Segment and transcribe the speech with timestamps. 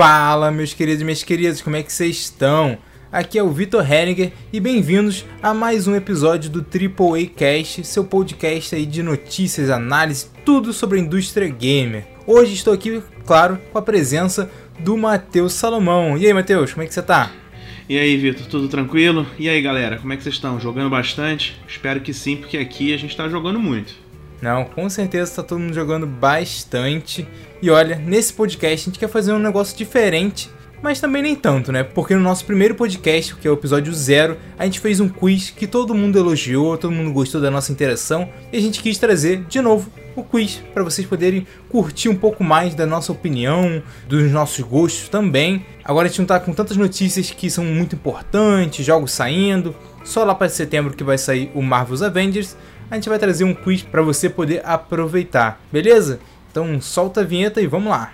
[0.00, 2.78] Fala, meus queridos e minhas queridas, como é que vocês estão?
[3.12, 8.02] Aqui é o Vitor Henniger e bem-vindos a mais um episódio do AAA Cast, seu
[8.02, 12.06] podcast aí de notícias, análise, tudo sobre a indústria gamer.
[12.26, 16.16] Hoje estou aqui, claro, com a presença do Matheus Salomão.
[16.16, 17.30] E aí, Matheus, como é que você tá?
[17.86, 19.26] E aí, Vitor, tudo tranquilo?
[19.38, 20.58] E aí, galera, como é que vocês estão?
[20.58, 21.60] Jogando bastante?
[21.68, 23.92] Espero que sim, porque aqui a gente tá jogando muito.
[24.42, 27.26] Não, com certeza tá todo mundo jogando bastante.
[27.60, 30.50] E olha, nesse podcast a gente quer fazer um negócio diferente,
[30.82, 31.82] mas também nem tanto, né?
[31.82, 35.50] Porque no nosso primeiro podcast, que é o episódio zero, a gente fez um quiz
[35.50, 39.44] que todo mundo elogiou, todo mundo gostou da nossa interação, e a gente quis trazer
[39.44, 44.30] de novo o quiz para vocês poderem curtir um pouco mais da nossa opinião, dos
[44.30, 45.64] nossos gostos também.
[45.84, 50.24] Agora a gente não tá com tantas notícias que são muito importantes, jogos saindo, só
[50.24, 52.56] lá para setembro que vai sair o Marvel's Avengers,
[52.90, 56.18] a gente vai trazer um quiz para você poder aproveitar, beleza?
[56.50, 58.12] Então solta a vinheta e vamos lá.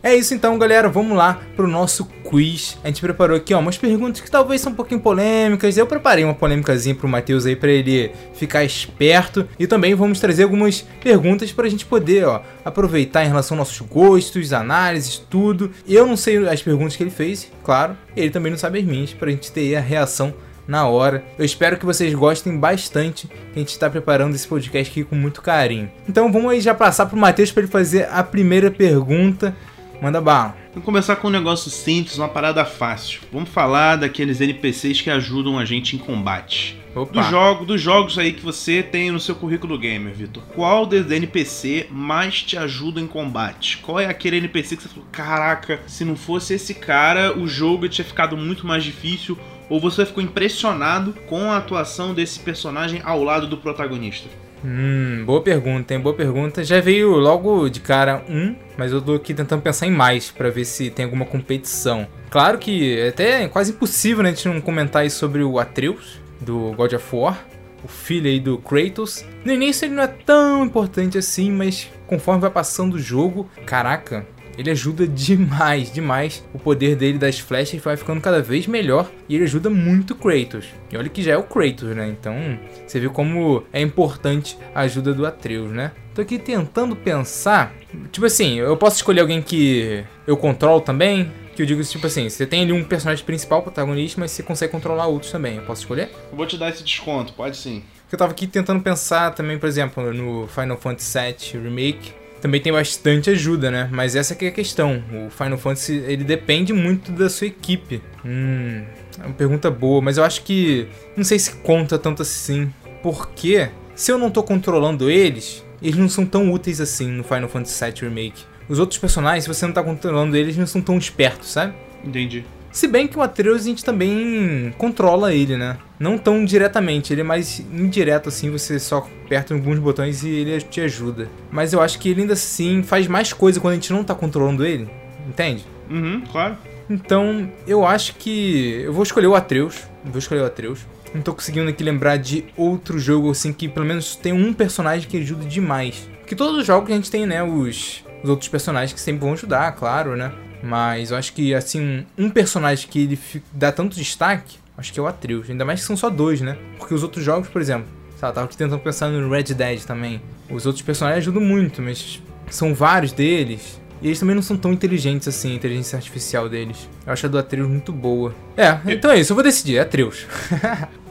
[0.00, 0.88] É isso então, galera.
[0.88, 2.78] Vamos lá pro nosso quiz.
[2.84, 5.78] A gente preparou aqui, ó, umas perguntas que talvez são um pouquinho polêmicas.
[5.78, 10.42] Eu preparei uma polêmicazinha pro Matheus aí para ele ficar esperto e também vamos trazer
[10.42, 15.70] algumas perguntas pra gente poder, ó, aproveitar em relação aos nossos gostos, análises, tudo.
[15.88, 17.96] Eu não sei as perguntas que ele fez, claro.
[18.14, 20.34] Ele também não sabe as minhas pra gente ter a reação
[20.68, 21.24] na hora.
[21.38, 23.26] Eu espero que vocês gostem bastante,
[23.56, 25.90] a gente está preparando esse podcast aqui com muito carinho.
[26.06, 29.56] Então vamos aí já passar pro Matheus para ele fazer a primeira pergunta.
[30.00, 30.56] Manda bala.
[30.70, 33.20] Vamos começar com um negócio simples, uma parada fácil.
[33.32, 36.78] Vamos falar daqueles NPCs que ajudam a gente em combate.
[37.12, 40.42] Do jogo, dos jogos aí que você tem no seu currículo gamer, Vitor.
[40.54, 43.78] Qual dos NPC mais te ajuda em combate?
[43.78, 47.88] Qual é aquele NPC que você falou, caraca, se não fosse esse cara, o jogo
[47.88, 49.36] tinha ficado muito mais difícil?
[49.68, 54.28] Ou você ficou impressionado com a atuação desse personagem ao lado do protagonista?
[54.64, 56.00] Hum, boa pergunta, hein?
[56.00, 56.64] Boa pergunta.
[56.64, 60.50] Já veio logo de cara um, mas eu tô aqui tentando pensar em mais para
[60.50, 62.06] ver se tem alguma competição.
[62.30, 66.20] Claro que é até quase impossível né, a gente não comentar aí sobre o Atreus,
[66.40, 67.46] do God of War,
[67.84, 69.24] o filho aí do Kratos.
[69.44, 74.26] No início ele não é tão importante assim, mas conforme vai passando o jogo, caraca,
[74.58, 76.44] ele ajuda demais, demais.
[76.52, 80.16] O poder dele das flechas vai ficando cada vez melhor e ele ajuda muito o
[80.16, 80.66] Kratos.
[80.90, 82.08] E olha que já é o Kratos, né?
[82.08, 85.92] Então você viu como é importante a ajuda do Atreus, né?
[86.12, 87.72] Tô aqui tentando pensar.
[88.10, 91.30] Tipo assim, eu posso escolher alguém que eu controlo também.
[91.54, 94.72] Que eu digo tipo assim, você tem ali um personagem principal, protagonista, mas você consegue
[94.72, 95.56] controlar outros também.
[95.56, 96.10] Eu posso escolher?
[96.30, 97.84] Eu vou te dar esse desconto, pode sim.
[98.10, 102.72] Eu tava aqui tentando pensar também, por exemplo, no Final Fantasy VII Remake também tem
[102.72, 103.88] bastante ajuda, né?
[103.90, 105.02] Mas essa que é a questão.
[105.12, 108.00] O Final Fantasy, ele depende muito da sua equipe.
[108.24, 108.84] Hum,
[109.20, 112.72] é uma pergunta boa, mas eu acho que não sei se conta tanto assim.
[113.02, 117.48] Porque se eu não tô controlando eles, eles não são tão úteis assim no Final
[117.48, 118.44] Fantasy VII Remake.
[118.68, 121.74] Os outros personagens, se você não tá controlando eles, não são tão espertos, sabe?
[122.04, 122.44] Entendi.
[122.70, 125.78] Se bem que o Atreus a gente também controla ele, né?
[125.98, 130.60] Não tão diretamente, ele é mais indireto assim, você só aperta alguns botões e ele
[130.60, 131.28] te ajuda.
[131.50, 134.14] Mas eu acho que ele ainda assim faz mais coisa quando a gente não tá
[134.14, 134.88] controlando ele,
[135.26, 135.64] entende?
[135.90, 136.56] Uhum, claro.
[136.88, 140.80] Então, eu acho que eu vou escolher o Atreus, vou escolher o Atreus.
[141.14, 145.08] Não tô conseguindo aqui lembrar de outro jogo assim que pelo menos tem um personagem
[145.08, 146.08] que ajuda demais.
[146.20, 149.32] Porque todos os jogos a gente tem, né, os, os outros personagens que sempre vão
[149.32, 150.32] ajudar, claro, né?
[150.62, 153.18] Mas eu acho que, assim, um personagem que ele
[153.52, 155.50] dá tanto destaque, acho que é o Atreus.
[155.50, 156.56] Ainda mais que são só dois, né?
[156.78, 160.22] Porque os outros jogos, por exemplo, sabe, tava aqui tentando pensar no Red Dead também.
[160.48, 163.80] Os outros personagens ajudam muito, mas são vários deles.
[164.00, 166.88] E eles também não são tão inteligentes assim, a inteligência artificial deles.
[167.04, 168.32] Eu acho a do Atreus muito boa.
[168.56, 170.24] É, então é isso, eu vou decidir, é Atreus.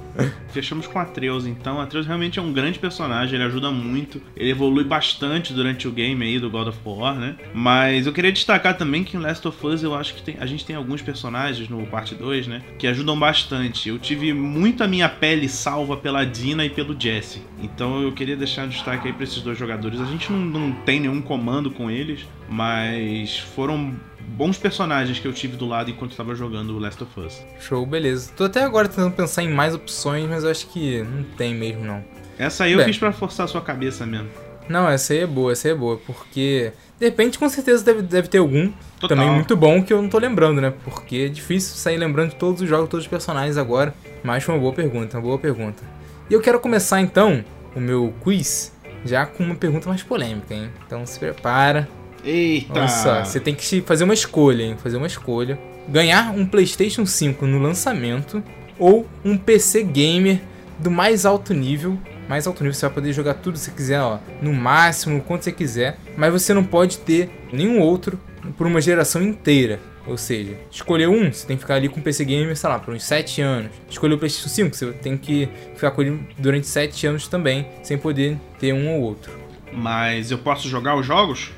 [0.49, 1.79] Fechamos com Atreus, então.
[1.79, 6.23] Atreus realmente é um grande personagem, ele ajuda muito, ele evolui bastante durante o game
[6.25, 7.35] aí do God of War, né?
[7.53, 10.45] Mas eu queria destacar também que em Last of Us eu acho que tem, a
[10.45, 12.61] gente tem alguns personagens no parte 2, né?
[12.77, 13.89] Que ajudam bastante.
[13.89, 17.41] Eu tive muito a minha pele salva pela Dina e pelo Jesse.
[17.61, 20.01] Então eu queria deixar um destaque aí pra esses dois jogadores.
[20.01, 23.95] A gente não, não tem nenhum comando com eles, mas foram
[24.27, 27.43] bons personagens que eu tive do lado enquanto estava jogando o Last of Us.
[27.59, 28.31] Show, beleza.
[28.35, 31.85] Tô até agora tentando pensar em mais opções, mas eu acho que não tem mesmo
[31.85, 32.03] não.
[32.37, 34.29] Essa aí eu Bem, fiz para forçar a sua cabeça mesmo.
[34.69, 38.01] Não, essa aí é boa, essa aí é boa, porque de repente com certeza deve,
[38.01, 39.17] deve ter algum Total.
[39.17, 40.73] também muito bom que eu não tô lembrando, né?
[40.83, 43.93] Porque é difícil sair lembrando de todos os jogos, todos os personagens agora.
[44.23, 45.81] Mas foi uma boa pergunta, uma boa pergunta.
[46.29, 47.43] E eu quero começar então
[47.73, 48.73] o meu quiz
[49.05, 50.69] já com uma pergunta mais polêmica, hein?
[50.85, 51.87] Então se prepara,
[52.27, 52.89] Eita!
[52.89, 54.75] Só, você tem que fazer uma escolha, hein?
[54.77, 55.57] Fazer uma escolha.
[55.87, 58.43] Ganhar um PlayStation 5 no lançamento
[58.77, 60.41] ou um PC gamer
[60.77, 61.97] do mais alto nível.
[62.27, 65.45] Mais alto nível, você vai poder jogar tudo que você quiser, ó, no máximo, quanto
[65.45, 65.97] você quiser.
[66.17, 68.19] Mas você não pode ter nenhum outro
[68.57, 69.79] por uma geração inteira.
[70.05, 72.79] Ou seja, escolher um, você tem que ficar ali com o PC Gamer, sei lá,
[72.79, 73.71] por uns 7 anos.
[73.89, 77.97] Escolher o PlayStation 5, você tem que ficar com ele durante 7 anos também, sem
[77.97, 79.31] poder ter um ou outro.
[79.71, 81.51] Mas eu posso jogar os jogos?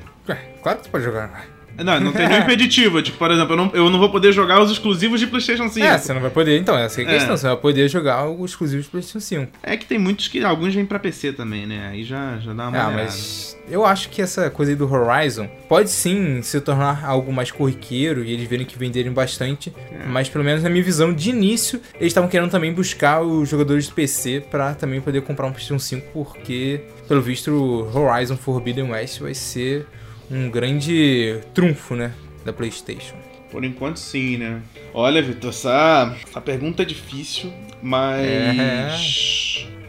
[0.60, 1.46] É, claro que você pode jogar.
[1.84, 3.02] Não, não tem nenhum impeditivo.
[3.02, 5.86] Tipo, por exemplo, eu não, eu não vou poder jogar os exclusivos de PlayStation 5.
[5.86, 7.34] É, você não vai poder, então, essa é a questão.
[7.34, 7.36] É.
[7.36, 9.52] Você vai poder jogar os exclusivos de PlayStation 5.
[9.62, 10.44] É que tem muitos que.
[10.44, 11.88] Alguns vêm pra PC também, né?
[11.90, 15.48] Aí já, já dá uma Ah, mas eu acho que essa coisa aí do Horizon
[15.68, 19.72] pode sim se tornar algo mais corriqueiro e eles verem que venderem bastante.
[19.92, 20.06] É.
[20.06, 23.86] Mas pelo menos na minha visão, de início, eles estavam querendo também buscar os jogadores
[23.86, 28.90] de PC para também poder comprar um PlayStation 5, porque, pelo visto, o Horizon Forbidden
[28.90, 29.86] West vai ser
[30.30, 32.12] um grande trunfo, né?
[32.44, 33.16] da PlayStation?
[33.50, 34.62] Por enquanto, sim, né?
[34.94, 38.26] Olha, Vitor, essa, essa pergunta é difícil, mas.
[38.26, 38.90] É.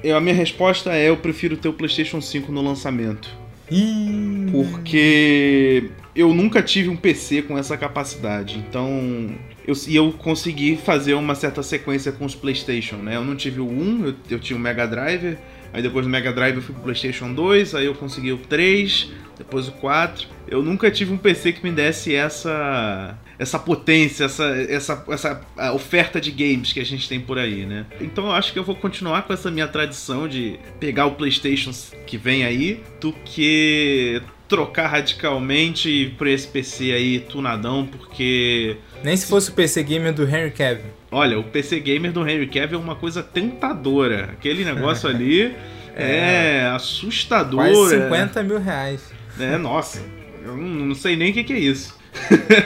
[0.03, 3.29] Eu, a minha resposta é: eu prefiro ter o PlayStation 5 no lançamento.
[3.69, 4.47] Ih.
[4.51, 8.57] Porque eu nunca tive um PC com essa capacidade.
[8.57, 9.29] Então,
[9.65, 13.15] eu, e eu consegui fazer uma certa sequência com os PlayStation, né?
[13.15, 15.37] Eu não tive o 1, eu, eu tinha o Mega Drive,
[15.73, 19.11] aí depois do Mega Drive eu fui pro PlayStation 2, aí eu consegui o 3,
[19.37, 20.27] depois o 4.
[20.47, 26.21] Eu nunca tive um PC que me desse essa essa potência, essa, essa, essa oferta
[26.21, 27.87] de games que a gente tem por aí, né?
[27.99, 31.71] Então eu acho que eu vou continuar com essa minha tradição de pegar o PlayStation
[32.05, 38.77] que vem aí, do que trocar radicalmente por esse PC aí tunadão, porque.
[39.03, 40.91] Nem se fosse o PC gamer do Henry Cavill.
[41.11, 44.29] Olha, o PC gamer do Henry Cavill é uma coisa tentadora.
[44.31, 45.55] Aquele negócio ali
[45.95, 47.65] é, é assustador.
[47.65, 49.11] Quase 50 mil reais.
[49.39, 50.01] É, nossa.
[50.43, 51.97] Eu não sei nem o que, que é isso.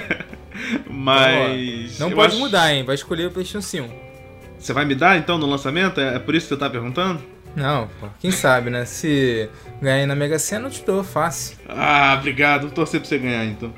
[0.90, 2.00] Mas.
[2.00, 2.40] Não pode acho...
[2.40, 2.84] mudar, hein?
[2.84, 3.94] Vai escolher o PlayStation 5.
[4.58, 6.00] Você vai me dar então no lançamento?
[6.00, 7.22] É, é por isso que você tá perguntando?
[7.56, 8.84] Não, pô, quem sabe, né?
[8.84, 9.50] Se
[9.82, 11.58] ganhar na Mega Sena, eu te dou fácil.
[11.70, 12.64] Ah, obrigado.
[12.64, 13.74] Vou torcer pra você ganhar então.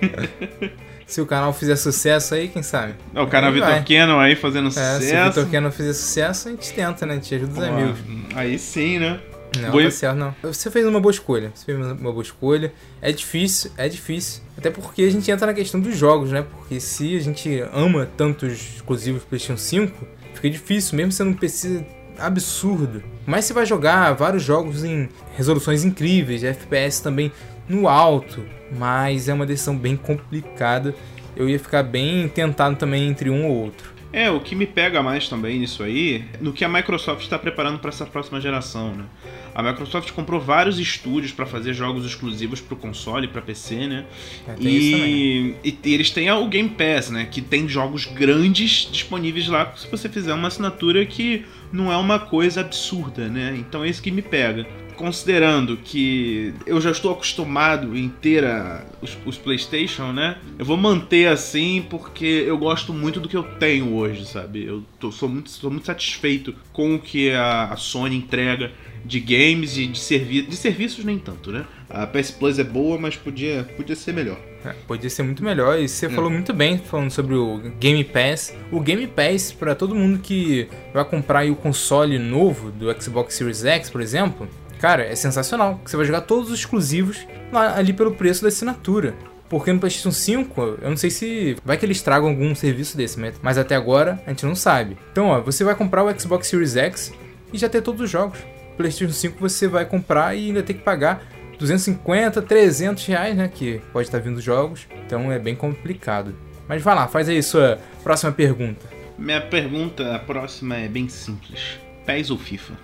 [1.06, 2.94] Se o canal fizer sucesso aí, quem sabe?
[3.14, 5.02] É, o canal Vitor Cannon aí fazendo é, sucesso.
[5.02, 7.12] Se o Vitor Cannon fizer sucesso, a gente tenta, né?
[7.12, 7.98] A gente ajuda os amigos.
[8.34, 9.20] Aí sim, né?
[9.60, 9.84] Não, Boa...
[9.84, 10.34] tá certo, não.
[10.42, 11.52] Você fez uma boa escolha.
[11.54, 12.72] Você fez uma boa escolha.
[13.00, 14.42] É difícil, é difícil.
[14.56, 16.42] Até porque a gente entra na questão dos jogos, né?
[16.42, 21.84] Porque se a gente ama tantos exclusivos PlayStation 5, fica difícil, mesmo sendo um PC
[22.18, 23.02] absurdo.
[23.26, 27.32] Mas você vai jogar vários jogos em resoluções incríveis, FPS também
[27.68, 28.44] no alto.
[28.76, 30.94] Mas é uma decisão bem complicada.
[31.36, 33.94] Eu ia ficar bem tentado também entre um ou outro.
[34.14, 37.80] É, o que me pega mais também nisso aí, no que a Microsoft está preparando
[37.80, 39.06] para essa próxima geração, né?
[39.52, 44.04] A Microsoft comprou vários estúdios para fazer jogos exclusivos para o console, para PC, né?
[44.46, 47.26] É, e, e, e, eles têm o Game Pass, né?
[47.28, 52.20] Que tem jogos grandes disponíveis lá se você fizer uma assinatura que não é uma
[52.20, 53.56] coisa absurda, né?
[53.58, 54.64] Então é isso que me pega
[54.96, 60.38] considerando que eu já estou acostumado em ter a, os, os, PlayStation, né?
[60.58, 64.64] Eu vou manter assim porque eu gosto muito do que eu tenho hoje, sabe?
[64.64, 68.72] Eu tô, sou, muito, sou muito satisfeito com o que a, a Sony entrega
[69.04, 71.64] de games e de, servi de serviços nem tanto, né?
[71.90, 74.38] A PS Plus é boa, mas podia, podia ser melhor.
[74.64, 75.78] É, podia ser muito melhor.
[75.78, 76.08] E você é.
[76.08, 78.56] falou muito bem falando sobre o Game Pass.
[78.72, 83.64] O Game Pass, para todo mundo que vai comprar o console novo do Xbox Series
[83.64, 84.48] X, por exemplo,
[84.84, 85.80] cara, é sensacional.
[85.82, 89.14] Você vai jogar todos os exclusivos lá, ali pelo preço da assinatura.
[89.48, 93.18] Porque no PlayStation 5, eu não sei se vai que eles tragam algum serviço desse,
[93.40, 94.98] mas até agora a gente não sabe.
[95.10, 97.14] Então, ó, você vai comprar o Xbox Series X
[97.50, 98.38] e já ter todos os jogos.
[98.76, 101.22] PlayStation 5 você vai comprar e ainda tem que pagar
[101.58, 103.48] 250, 300 reais, né?
[103.48, 106.34] Que pode estar vindo jogos, então é bem complicado.
[106.68, 108.86] Mas vai lá, faz aí sua próxima pergunta.
[109.16, 112.74] Minha pergunta, a próxima é bem simples: PES ou FIFA?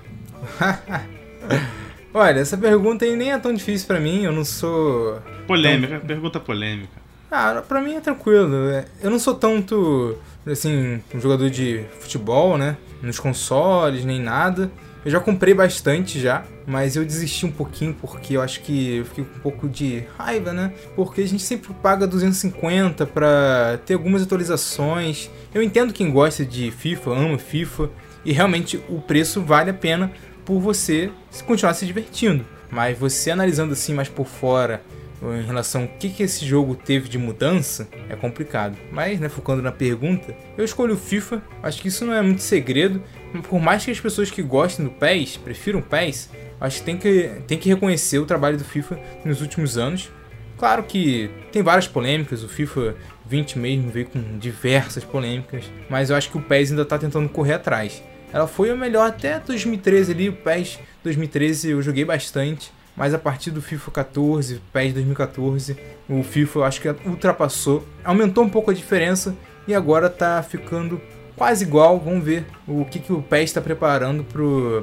[2.13, 5.21] Olha, essa pergunta aí nem é tão difícil para mim, eu não sou.
[5.47, 6.07] Polêmica, tão...
[6.07, 7.01] pergunta polêmica.
[7.31, 8.53] Ah, pra mim é tranquilo.
[9.01, 12.77] Eu não sou tanto, assim, um jogador de futebol, né?
[13.01, 14.71] Nos consoles, nem nada.
[15.05, 19.05] Eu já comprei bastante já, mas eu desisti um pouquinho porque eu acho que eu
[19.07, 20.75] fiquei com um pouco de raiva, né?
[20.95, 25.31] Porque a gente sempre paga 250 para ter algumas atualizações.
[25.55, 27.89] Eu entendo quem gosta de FIFA, ama FIFA,
[28.25, 30.13] e realmente o preço vale a pena
[30.45, 31.11] por você
[31.47, 32.45] continuar se divertindo.
[32.71, 34.83] Mas você analisando assim mais por fora
[35.23, 38.77] em relação ao que, que esse jogo teve de mudança, é complicado.
[38.91, 41.43] Mas, né, focando na pergunta, eu escolho o FIFA.
[41.63, 43.03] Acho que isso não é muito segredo.
[43.49, 46.31] Por mais que as pessoas que gostem do PES, prefiram o PES,
[46.61, 50.11] acho que tem que, tem que reconhecer o trabalho do FIFA nos últimos anos.
[50.57, 52.95] Claro que tem várias polêmicas, o FIFA
[53.27, 57.29] 20 mesmo veio com diversas polêmicas, mas eu acho que o PES ainda está tentando
[57.29, 58.03] correr atrás.
[58.33, 63.19] Ela foi o melhor até 2013 ali, o PES 2013 eu joguei bastante, mas a
[63.19, 65.77] partir do FIFA 14, PES 2014,
[66.09, 69.35] o FIFA eu acho que ultrapassou, aumentou um pouco a diferença
[69.67, 71.01] e agora tá ficando
[71.41, 71.99] quase igual.
[71.99, 74.23] Vamos ver o que, que o PES está preparando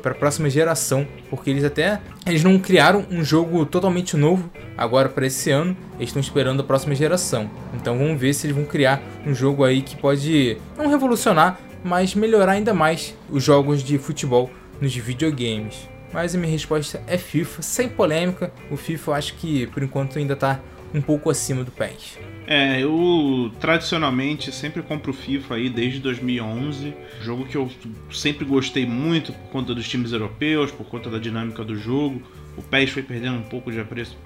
[0.01, 5.07] para a próxima geração, porque eles até eles não criaram um jogo totalmente novo agora
[5.07, 5.77] para esse ano.
[5.97, 7.47] Eles estão esperando a próxima geração.
[7.75, 12.15] Então vamos ver se eles vão criar um jogo aí que pode não revolucionar, mas
[12.15, 14.49] melhorar ainda mais os jogos de futebol
[14.81, 15.87] nos videogames.
[16.13, 18.51] Mas a minha resposta é FIFA, sem polêmica.
[18.71, 20.59] O FIFA eu acho que por enquanto ainda está
[20.93, 22.17] um pouco acima do PES.
[22.45, 26.93] É, eu tradicionalmente sempre compro FIFA aí desde 2011.
[27.21, 27.69] Jogo que eu
[28.09, 32.21] sempre gostei muito por conta dos times europeus, por conta da dinâmica do jogo.
[32.55, 34.17] O PES foi perdendo um pouco de apreço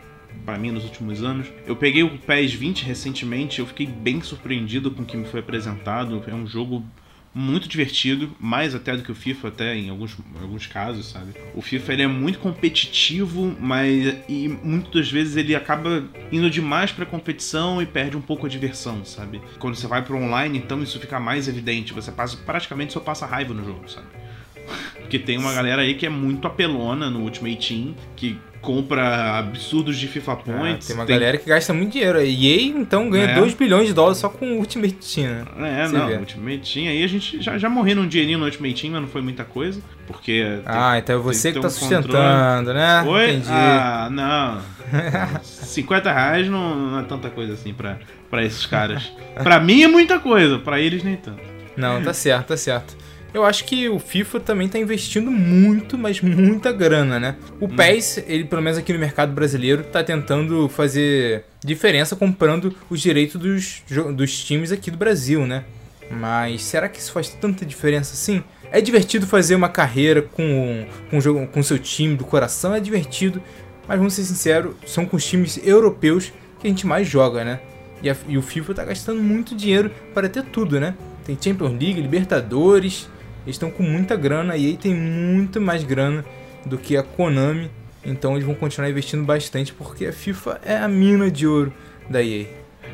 [0.45, 1.47] para mim nos últimos anos.
[1.65, 5.39] Eu peguei o PES 20 recentemente, eu fiquei bem surpreendido com o que me foi
[5.39, 6.23] apresentado.
[6.27, 6.85] É um jogo
[7.33, 11.33] muito divertido, mais até do que o FIFA até em alguns, alguns casos, sabe?
[11.55, 17.05] O FIFA ele é muito competitivo, mas e muitas vezes ele acaba indo demais para
[17.05, 19.41] competição e perde um pouco a diversão, sabe?
[19.59, 23.25] Quando você vai para online, então isso fica mais evidente, você passa praticamente só passa
[23.25, 24.07] raiva no jogo, sabe?
[24.99, 29.97] Porque tem uma galera aí que é muito apelona no Ultimate Team, que compra absurdos
[29.97, 30.85] de FIFA Points.
[30.85, 31.15] Ah, tem uma tem...
[31.15, 32.17] galera que gasta muito dinheiro.
[32.19, 33.35] A EA, então, ganha é.
[33.35, 35.81] 2 bilhões de dólares só com o Ultimate Team, né?
[35.81, 36.15] É, Você não, vê.
[36.17, 36.87] Ultimate Team.
[36.87, 39.43] Aí a gente já, já morri num dinheirinho no Ultimate Team, mas não foi muita
[39.43, 39.81] coisa.
[40.05, 40.59] Porque.
[40.65, 42.73] Ah, tem, então é você que, que tá um sustentando, controle.
[42.73, 43.01] né?
[43.01, 43.29] Oi?
[43.31, 43.47] Entendi.
[43.49, 44.61] Ah, não.
[45.43, 47.97] 50 reais não, não, é tanta coisa assim pra,
[48.29, 49.11] pra esses caras.
[49.41, 51.41] pra mim é muita coisa, pra eles nem tanto.
[51.75, 53.00] Não, tá certo, tá certo.
[53.33, 57.35] Eu acho que o FIFA também está investindo muito, mas muita grana, né?
[57.59, 57.69] O hum.
[57.69, 63.39] PES, ele pelo menos aqui no mercado brasileiro, está tentando fazer diferença comprando os direitos
[63.39, 63.83] dos,
[64.15, 65.63] dos times aqui do Brasil, né?
[66.09, 68.43] Mas será que isso faz tanta diferença assim?
[68.69, 73.41] É divertido fazer uma carreira com, com, com seu time do coração, é divertido,
[73.87, 77.59] mas vamos ser sinceros, são com os times europeus que a gente mais joga, né?
[78.03, 80.95] E, a, e o FIFA está gastando muito dinheiro para ter tudo, né?
[81.25, 83.07] Tem Champions League, Libertadores,
[83.43, 86.23] eles estão com muita grana e aí tem muito mais grana
[86.65, 87.69] do que a Konami.
[88.03, 91.73] Então eles vão continuar investindo bastante porque a FIFA é a mina de ouro
[92.09, 92.47] da EA.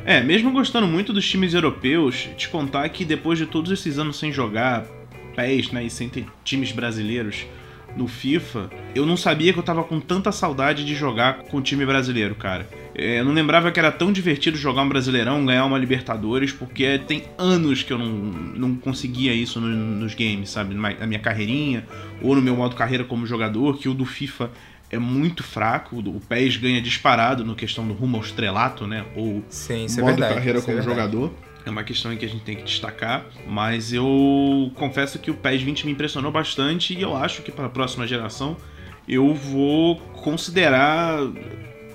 [0.04, 4.18] É, mesmo gostando muito dos times europeus, te contar que depois de todos esses anos
[4.18, 4.86] sem jogar
[5.34, 7.46] PES, né, e sem ter times brasileiros
[7.96, 11.60] no FIFA, eu não sabia que eu tava com tanta saudade de jogar com o
[11.60, 12.68] time brasileiro, cara.
[12.98, 16.98] É, eu não lembrava que era tão divertido jogar um Brasileirão, ganhar uma Libertadores, porque
[16.98, 20.74] tem anos que eu não, não conseguia isso no, nos games, sabe?
[20.74, 21.86] Na minha carreirinha,
[22.20, 24.50] ou no meu modo carreira como jogador, que o do FIFA
[24.90, 25.98] é muito fraco.
[25.98, 29.04] O PES ganha disparado no questão do rumo ao estrelato, né?
[29.14, 31.32] Ou Sim, é modo é verdade, carreira como é jogador.
[31.64, 35.62] É uma questão que a gente tem que destacar, mas eu confesso que o PES
[35.62, 38.56] 20 me impressionou bastante e eu acho que para a próxima geração
[39.06, 41.18] eu vou considerar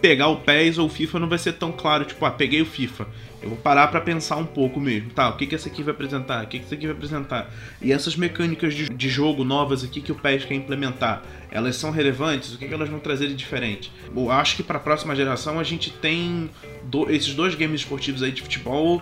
[0.03, 2.65] pegar o PES ou o FIFA não vai ser tão claro, tipo, ah, peguei o
[2.65, 3.07] FIFA.
[3.41, 5.11] Eu vou parar para pensar um pouco mesmo.
[5.11, 6.43] Tá, o que, que esse aqui vai apresentar?
[6.43, 7.49] O que, que esse aqui vai apresentar?
[7.81, 11.89] E essas mecânicas de, de jogo novas aqui que o PES quer implementar, elas são
[11.89, 12.53] relevantes?
[12.53, 13.93] O que, que elas vão trazer de diferente?
[14.13, 16.49] Eu acho que para a próxima geração a gente tem
[16.83, 19.01] do, esses dois games esportivos aí de futebol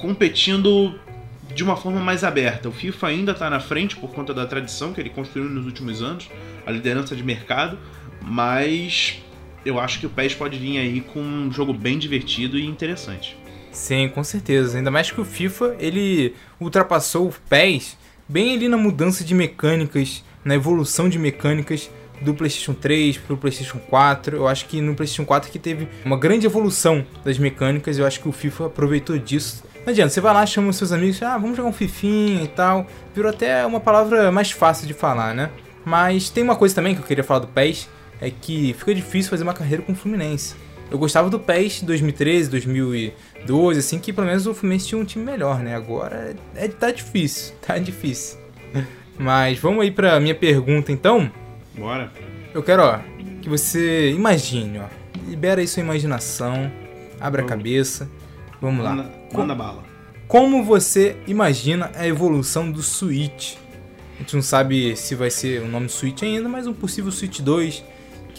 [0.00, 0.98] competindo
[1.54, 2.68] de uma forma mais aberta.
[2.68, 6.02] O FIFA ainda está na frente por conta da tradição que ele construiu nos últimos
[6.02, 6.28] anos,
[6.66, 7.78] a liderança de mercado,
[8.20, 9.22] mas
[9.64, 13.36] eu acho que o PES pode vir aí com um jogo bem divertido e interessante.
[13.70, 14.78] Sim, com certeza.
[14.78, 17.96] Ainda mais que o FIFA, ele ultrapassou o PES
[18.28, 21.90] bem ali na mudança de mecânicas, na evolução de mecânicas
[22.20, 24.36] do PlayStation 3 para o PlayStation 4.
[24.36, 27.98] Eu acho que no PlayStation 4 que teve uma grande evolução das mecânicas.
[27.98, 29.64] Eu acho que o FIFA aproveitou disso.
[29.84, 32.48] Não adianta, você vai lá, chama os seus amigos, ah, vamos jogar um fifinha e
[32.48, 32.86] tal.
[33.14, 35.50] Virou até uma palavra mais fácil de falar, né?
[35.84, 37.88] Mas tem uma coisa também que eu queria falar do PES,
[38.20, 40.54] é que fica difícil fazer uma carreira com o Fluminense.
[40.90, 45.24] Eu gostava do PES 2013, 2012, assim, que pelo menos o Fluminense tinha um time
[45.24, 45.74] melhor, né?
[45.74, 48.38] Agora é, tá difícil, tá difícil.
[49.16, 51.30] Mas vamos aí pra minha pergunta então.
[51.76, 52.12] Bora.
[52.52, 52.98] Eu quero, ó,
[53.40, 54.86] que você imagine, ó.
[55.28, 56.70] Libera aí sua imaginação,
[57.20, 57.52] abre vamos.
[57.52, 58.10] a cabeça.
[58.60, 58.96] Vamos lá.
[58.96, 59.84] Manda, manda bala.
[60.26, 63.56] Como você imagina a evolução do Switch?
[64.16, 67.40] A gente não sabe se vai ser o nome Switch ainda, mas um possível Switch
[67.40, 67.82] 2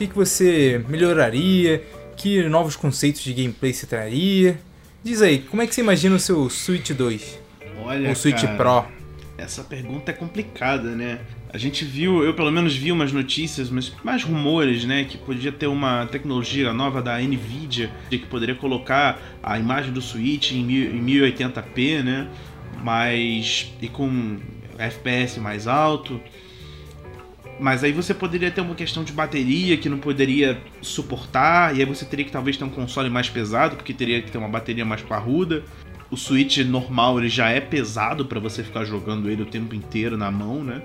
[0.01, 1.84] que, que você melhoraria?
[2.17, 4.60] Que novos conceitos de gameplay você traria?
[5.03, 7.39] Diz aí, como é que você imagina o seu Switch 2?
[7.84, 8.86] Olha, o Switch cara, Pro?
[9.38, 11.20] Essa pergunta é complicada, né?
[11.53, 15.03] A gente viu, eu pelo menos vi umas notícias, mas mais rumores, né?
[15.03, 20.51] Que podia ter uma tecnologia nova da Nvidia que poderia colocar a imagem do Switch
[20.51, 20.65] em
[21.03, 22.27] 1080p, né?
[22.84, 23.72] Mas.
[23.81, 24.39] e com
[24.77, 26.20] FPS mais alto.
[27.62, 31.86] Mas aí você poderia ter uma questão de bateria que não poderia suportar, e aí
[31.86, 34.84] você teria que talvez ter um console mais pesado, porque teria que ter uma bateria
[34.84, 35.63] mais parruda.
[36.10, 40.18] O Switch normal ele já é pesado para você ficar jogando ele o tempo inteiro
[40.18, 40.82] na mão, né?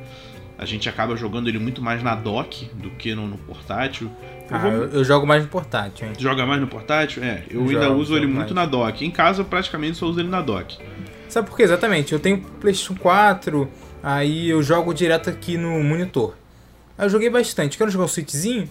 [0.59, 4.11] A gente acaba jogando ele muito mais na dock do que no, no portátil.
[4.51, 4.73] Eu, ah, vou...
[4.73, 6.13] eu, jogo mais no portátil, hein?
[6.19, 7.25] Joga mais no portátil?
[7.25, 8.67] É, eu, eu ainda jogo, uso ele muito mais.
[8.67, 9.03] na dock.
[9.03, 10.77] Em casa eu praticamente só uso ele na dock.
[11.27, 11.63] Sabe por quê?
[11.63, 12.13] Exatamente.
[12.13, 13.67] Eu tenho PlayStation 4,
[14.03, 16.35] aí eu jogo direto aqui no monitor.
[16.99, 17.77] Aí eu joguei bastante.
[17.77, 18.69] Quero jogar um Switchzinho?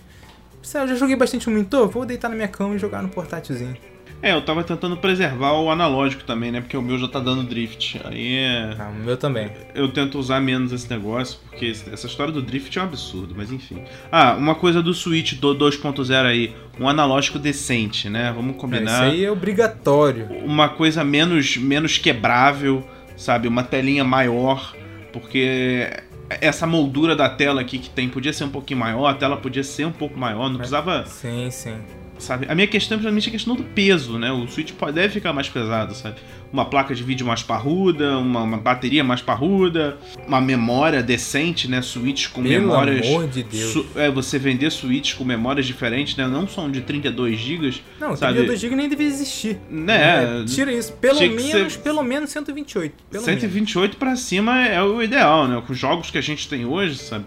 [0.74, 3.78] Eu já joguei bastante no monitor, vou deitar na minha cama e jogar no portátilzinho.
[4.22, 6.60] É, eu tava tentando preservar o analógico também, né?
[6.60, 8.02] Porque o meu já tá dando drift.
[8.04, 8.76] Aí é.
[8.80, 9.52] Ah, o meu também.
[9.76, 13.52] Eu tento usar menos esse negócio, porque essa história do drift é um absurdo, mas
[13.52, 13.84] enfim.
[14.12, 18.34] Ah, uma coisa do Switch do 2.0 aí, um analógico decente, né?
[18.36, 19.04] Vamos combinar.
[19.04, 20.28] É, isso aí é obrigatório.
[20.44, 22.84] Uma coisa menos, menos quebrável,
[23.16, 23.48] sabe?
[23.48, 24.76] Uma telinha maior,
[25.14, 25.88] porque
[26.30, 29.64] essa moldura da tela aqui que tem podia ser um pouquinho maior, a tela podia
[29.64, 31.06] ser um pouco maior, não precisava.
[31.06, 32.46] Sim, sim sabe?
[32.50, 34.32] A minha questão é principalmente a questão do peso, né?
[34.32, 36.18] O Switch pode, deve ficar mais pesado, sabe?
[36.52, 41.82] Uma placa de vídeo mais parruda, uma, uma bateria mais parruda, uma memória decente, né?
[41.82, 43.06] Switch com Pelo memórias.
[43.06, 43.72] Amor de Deus.
[43.72, 46.28] Su, é, você vender Switch com memórias diferentes, né?
[46.28, 47.82] Não só de 32 GB.
[48.00, 48.34] Não, sabe?
[48.34, 49.60] 32 GB nem devia existir.
[49.70, 50.42] Né?
[50.42, 50.94] É, tira isso.
[50.94, 51.80] Pelo menos, ser...
[51.82, 53.04] pelo menos 128.
[53.10, 55.62] Pelo 128 para cima é o ideal, né?
[55.66, 57.26] Com os jogos que a gente tem hoje, sabe?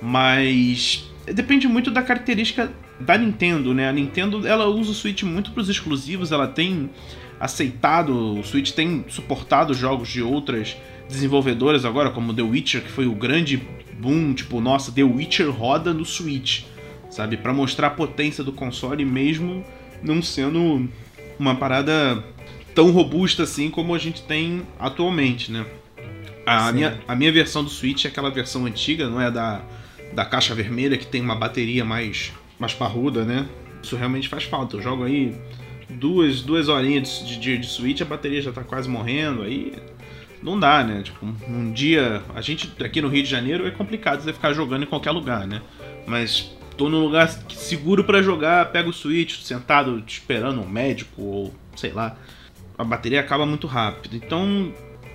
[0.00, 2.72] Mas depende muito da característica
[3.04, 3.88] da Nintendo, né?
[3.88, 6.90] A Nintendo ela usa o Switch muito para os exclusivos, ela tem
[7.38, 10.76] aceitado, o Switch tem suportado jogos de outras
[11.08, 13.60] desenvolvedoras agora, como The Witcher, que foi o grande
[13.98, 16.62] boom, tipo, nossa, The Witcher roda no Switch,
[17.10, 17.36] sabe?
[17.36, 19.64] Para mostrar a potência do console mesmo
[20.02, 20.88] não sendo
[21.38, 22.24] uma parada
[22.74, 25.66] tão robusta assim como a gente tem atualmente, né?
[26.44, 29.62] A minha, a minha versão do Switch é aquela versão antiga, não é da,
[30.12, 32.32] da caixa vermelha que tem uma bateria mais
[32.62, 33.48] mais parruda, né?
[33.82, 34.76] Isso realmente faz falta.
[34.76, 35.34] Eu jogo aí
[35.90, 39.74] duas, duas horinhas de, de, de Switch, a bateria já tá quase morrendo, aí
[40.40, 41.02] não dá, né?
[41.02, 42.22] Tipo, um dia.
[42.34, 45.46] A gente aqui no Rio de Janeiro é complicado você ficar jogando em qualquer lugar,
[45.46, 45.60] né?
[46.06, 51.54] Mas tô num lugar seguro para jogar, pego o Switch, sentado esperando um médico ou
[51.74, 52.16] sei lá.
[52.78, 54.16] A bateria acaba muito rápido.
[54.16, 54.72] Então.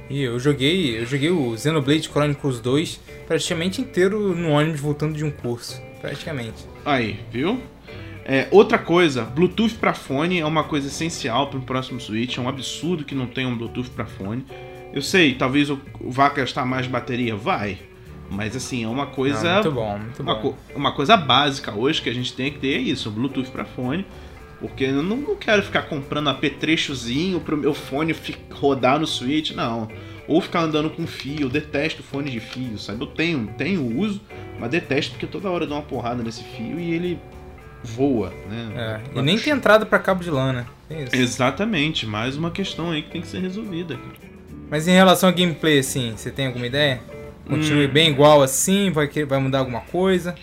[0.10, 5.26] E eu joguei, eu joguei o Xenoblade Chronicles 2 praticamente inteiro no ônibus voltando de
[5.26, 6.66] um curso praticamente.
[6.86, 7.62] Aí, viu?
[8.26, 12.38] É, outra coisa, Bluetooth para fone é uma coisa essencial para o próximo Switch.
[12.38, 14.46] É um absurdo que não tenha um Bluetooth para fone.
[14.94, 17.78] Eu sei, talvez o, vá gastar mais bateria, vai.
[18.30, 19.42] Mas assim, é uma coisa.
[19.42, 20.58] Não, muito bom, muito uma, bom.
[20.76, 24.06] Uma coisa básica hoje que a gente tem que ter é isso, Bluetooth para fone.
[24.60, 28.16] Porque eu não, não quero ficar comprando apetrechozinho pro meu fone
[28.52, 29.88] rodar no Switch, não
[30.28, 31.42] ou ficar andando com fio.
[31.42, 33.02] Eu detesto fone de fio, sabe?
[33.02, 34.22] Eu tenho, tenho uso,
[34.60, 37.20] mas detesto porque toda hora eu dou uma porrada nesse fio e ele
[37.84, 39.02] voa, né?
[39.16, 40.68] É, e nem tem entrada para cabo de lana.
[41.14, 43.98] Exatamente, mais uma questão aí que tem que ser resolvida.
[44.70, 47.00] Mas em relação ao gameplay, assim, você tem alguma ideia?
[47.48, 47.92] Continue hum.
[47.92, 48.92] bem igual assim?
[48.92, 50.36] Vai, vai mudar alguma coisa?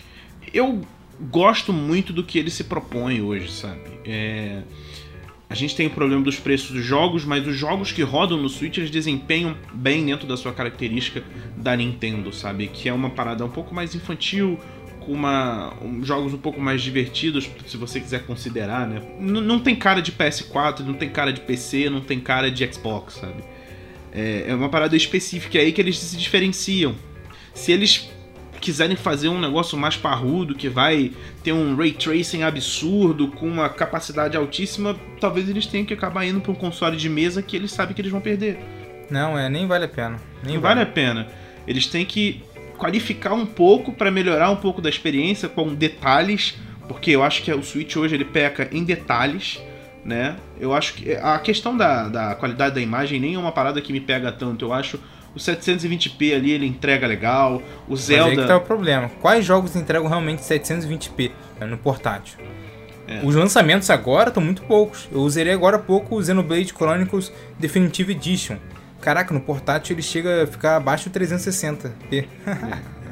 [0.51, 0.81] Eu
[1.19, 3.99] gosto muito do que ele se propõe hoje, sabe?
[4.05, 4.63] É
[5.49, 8.49] a gente tem o problema dos preços dos jogos, mas os jogos que rodam no
[8.49, 11.23] Switch eles desempenham bem dentro da sua característica
[11.55, 12.67] da Nintendo, sabe?
[12.67, 14.59] Que é uma parada um pouco mais infantil,
[14.99, 19.01] com uma, um, jogos um pouco mais divertidos, se você quiser considerar, né?
[19.19, 22.67] N não tem cara de PS4, não tem cara de PC, não tem cara de
[22.73, 23.43] Xbox, sabe?
[24.11, 26.95] É, é uma parada específica aí que eles se diferenciam.
[27.53, 28.09] Se eles
[28.65, 31.11] quiserem fazer um negócio mais parrudo, que vai
[31.43, 36.41] ter um ray tracing absurdo, com uma capacidade altíssima, talvez eles tenham que acabar indo
[36.41, 38.57] para um console de mesa que eles sabem que eles vão perder.
[39.07, 40.19] Não, é, nem vale a pena.
[40.43, 40.79] Nem Não vale.
[40.79, 41.27] vale a pena.
[41.67, 42.41] Eles têm que
[42.75, 47.53] qualificar um pouco para melhorar um pouco da experiência com detalhes, porque eu acho que
[47.53, 49.61] o Switch hoje ele peca em detalhes,
[50.03, 50.37] né?
[50.59, 53.93] Eu acho que a questão da, da qualidade da imagem nem é uma parada que
[53.93, 54.65] me pega tanto.
[54.65, 54.99] Eu acho
[55.35, 57.61] o 720p ali ele entrega legal.
[57.87, 58.29] O Zelda.
[58.29, 59.09] Mas aí que tá o problema.
[59.21, 61.31] Quais jogos entregam realmente 720p
[61.67, 62.39] no portátil?
[63.07, 63.21] É.
[63.23, 65.07] Os lançamentos agora estão muito poucos.
[65.11, 68.57] Eu usaria agora há pouco o Xenoblade Chronicles Definitive Edition.
[69.01, 71.91] Caraca, no portátil ele chega a ficar abaixo de 360p.
[72.11, 72.25] É.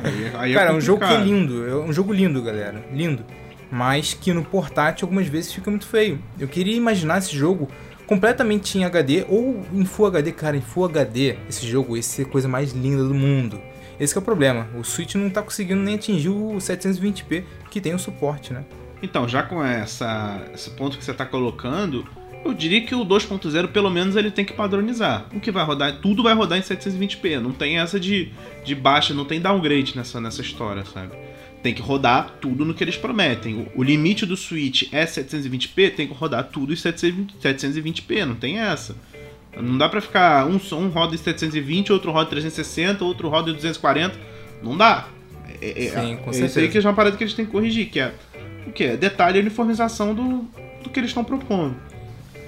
[0.03, 1.67] Aí, aí é Cara, é um jogo que é lindo.
[1.67, 2.83] É um jogo lindo, galera.
[2.91, 3.23] Lindo.
[3.71, 6.19] Mas que no portátil algumas vezes fica muito feio.
[6.39, 7.69] Eu queria imaginar esse jogo
[8.05, 12.25] completamente em HD ou em Full HD, cara, em Full HD, esse jogo, esse é
[12.25, 13.61] a coisa mais linda do mundo.
[13.99, 14.67] Esse é o problema.
[14.77, 18.65] O Switch não tá conseguindo nem atingir o 720p que tem o suporte, né?
[19.01, 22.05] Então, já com essa, esse ponto que você está colocando,
[22.45, 25.27] Eu diria que o 2.0, pelo menos, ele tem que padronizar.
[25.33, 27.39] O que vai rodar, tudo vai rodar em 720p.
[27.39, 28.33] Não tem essa de,
[28.65, 31.15] de baixa, não tem downgrade nessa, nessa história, sabe?
[31.63, 33.67] Tem que rodar tudo no que eles prometem.
[33.73, 38.95] O, limite do Switch é 720p, tem que rodar tudo em 720p, não tem essa.
[39.55, 43.49] Não dá pra ficar um, um roda em 720, outro roda em 360, outro roda
[43.49, 44.19] em 240.
[44.61, 45.07] Não dá.
[45.61, 46.45] É, é, Sim, com é certeza.
[46.45, 48.13] isso aí que é uma parada que eles têm que corrigir, que é
[48.67, 48.83] o que?
[48.83, 50.45] É detalhe e uniformização do,
[50.83, 51.75] do que eles estão propondo.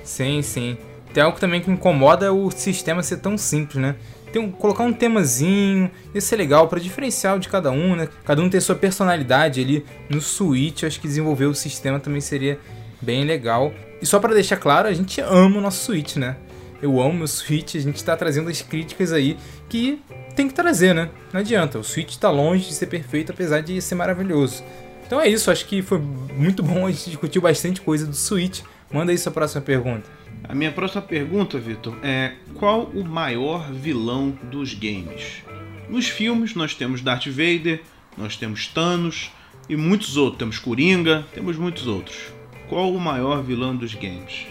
[0.04, 0.78] Sim, sim.
[1.14, 3.96] Tem algo também que incomoda é o sistema ser tão simples, né?
[4.36, 8.10] Tem um, colocar um temazinho, isso é legal para diferencial de cada um, né?
[8.26, 12.60] Cada um tem sua personalidade ali no Switch, acho que desenvolver o sistema também seria
[13.02, 13.74] bem legal.
[14.02, 16.36] E só para deixar claro, a gente ama o nosso Switch, né?
[16.82, 19.38] Eu amo o Switch, a gente tá trazendo as críticas aí
[19.70, 20.02] que
[20.36, 21.10] tem que trazer, né?
[21.32, 24.62] Não adianta, o Switch tá longe de ser perfeito, apesar de ser maravilhoso.
[25.08, 28.64] Então é isso, acho que foi muito bom, a gente discutiu bastante coisa do Switch.
[28.92, 30.10] Manda aí sua próxima pergunta.
[30.48, 35.44] A minha próxima pergunta, Vitor, é qual o maior vilão dos games?
[35.90, 37.82] Nos filmes nós temos Darth Vader,
[38.18, 39.32] nós temos Thanos
[39.68, 40.40] e muitos outros.
[40.40, 42.34] Temos Coringa, temos muitos outros.
[42.70, 44.48] Qual o maior vilão dos games?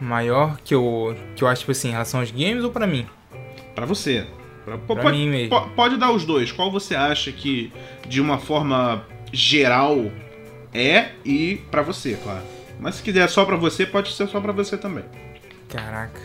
[0.00, 3.06] Maior que eu, que eu acho, tipo assim, em relação aos games ou para mim?
[3.74, 4.26] Para você.
[4.64, 5.70] Pra, pra pode, mim mesmo.
[5.70, 6.50] Pode dar os dois.
[6.52, 7.72] Qual você acha que,
[8.08, 10.10] de uma forma geral,
[10.72, 12.42] é e para você, claro.
[12.80, 15.04] Mas se quiser só para você, pode ser só para você também.
[15.74, 16.20] Caraca,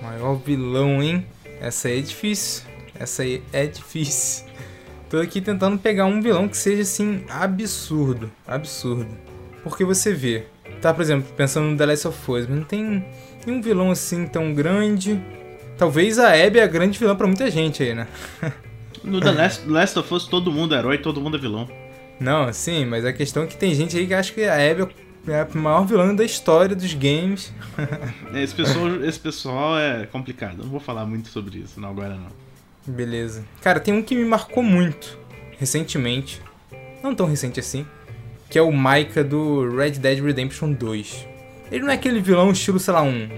[0.00, 1.26] maior vilão, hein?
[1.60, 2.62] Essa aí é difícil.
[2.96, 4.46] Essa aí é difícil.
[5.10, 9.08] Tô aqui tentando pegar um vilão que seja assim absurdo, absurdo.
[9.64, 10.46] Porque você vê,
[10.80, 13.04] tá, por exemplo, pensando no The Last of Us, mas não tem
[13.44, 15.20] nenhum vilão assim tão grande.
[15.76, 18.06] Talvez a Abby é a grande vilã para muita gente aí, né?
[19.02, 21.68] No The Last, Last of Us todo mundo é herói, todo mundo é vilão.
[22.20, 24.88] Não, sim, mas a questão é que tem gente aí que acha que a Abby
[25.28, 27.52] é a maior vilã da história dos games.
[28.34, 30.58] Esse, pessoal, esse pessoal é complicado.
[30.58, 32.28] Não vou falar muito sobre isso, não agora não.
[32.86, 33.44] Beleza.
[33.60, 35.18] Cara, tem um que me marcou muito
[35.58, 36.40] recentemente.
[37.02, 37.84] Não tão recente assim.
[38.48, 41.26] Que é o Micah do Red Dead Redemption 2.
[41.70, 43.28] Ele não é aquele vilão estilo, sei lá, um,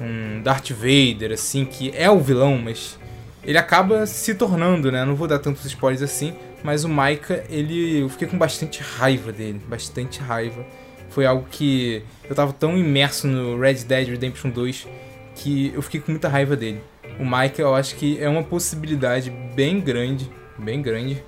[0.00, 2.98] um Darth Vader, assim, que é o vilão, mas
[3.44, 5.04] ele acaba se tornando, né?
[5.04, 8.00] Não vou dar tantos spoilers assim, mas o Micah, ele.
[8.00, 9.60] Eu fiquei com bastante raiva dele.
[9.68, 10.66] Bastante raiva
[11.10, 14.86] foi algo que eu tava tão imerso no Red Dead Redemption 2
[15.34, 16.80] que eu fiquei com muita raiva dele.
[17.18, 21.22] O Mike eu acho que é uma possibilidade bem grande, bem grande.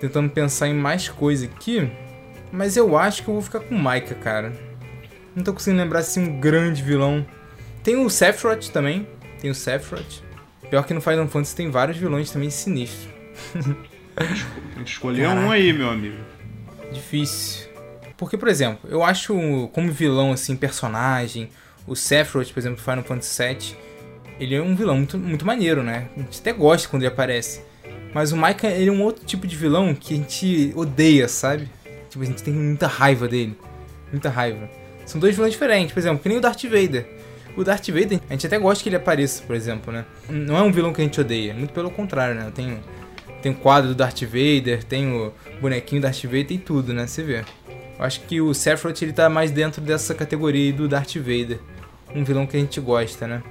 [0.00, 1.90] Tentando pensar em mais coisa aqui,
[2.52, 4.52] mas eu acho que eu vou ficar com o Micah, cara.
[5.34, 7.26] Não tô conseguindo lembrar se assim, um grande vilão.
[7.82, 9.06] Tem o Sephiroth também,
[9.40, 10.22] tem o Sephiroth.
[10.70, 13.08] Pior que no Final Fantasy tem vários vilões também sinistros.
[14.84, 16.16] Escolher um aí, meu amigo.
[16.92, 17.73] Difícil.
[18.24, 21.50] Porque, por exemplo, eu acho como vilão, assim, personagem,
[21.86, 23.76] o Sephiroth, por exemplo, do Final Fantasy VII,
[24.40, 26.08] ele é um vilão muito, muito maneiro, né?
[26.16, 27.60] A gente até gosta quando ele aparece.
[28.14, 31.68] Mas o Micah, ele é um outro tipo de vilão que a gente odeia, sabe?
[32.08, 33.58] Tipo, a gente tem muita raiva dele.
[34.10, 34.70] Muita raiva.
[35.04, 37.06] São dois vilões diferentes, por exemplo, que nem o Darth Vader.
[37.54, 40.06] O Darth Vader, a gente até gosta que ele apareça, por exemplo, né?
[40.30, 42.50] Não é um vilão que a gente odeia, muito pelo contrário, né?
[42.54, 42.78] Tem,
[43.42, 47.06] tem o quadro do Darth Vader, tem o bonequinho do Darth Vader, tem tudo, né?
[47.06, 47.44] Você vê.
[47.98, 51.58] Eu acho que o Sephiroth ele tá mais dentro dessa categoria do Darth Vader.
[52.14, 53.42] Um vilão que a gente gosta, né?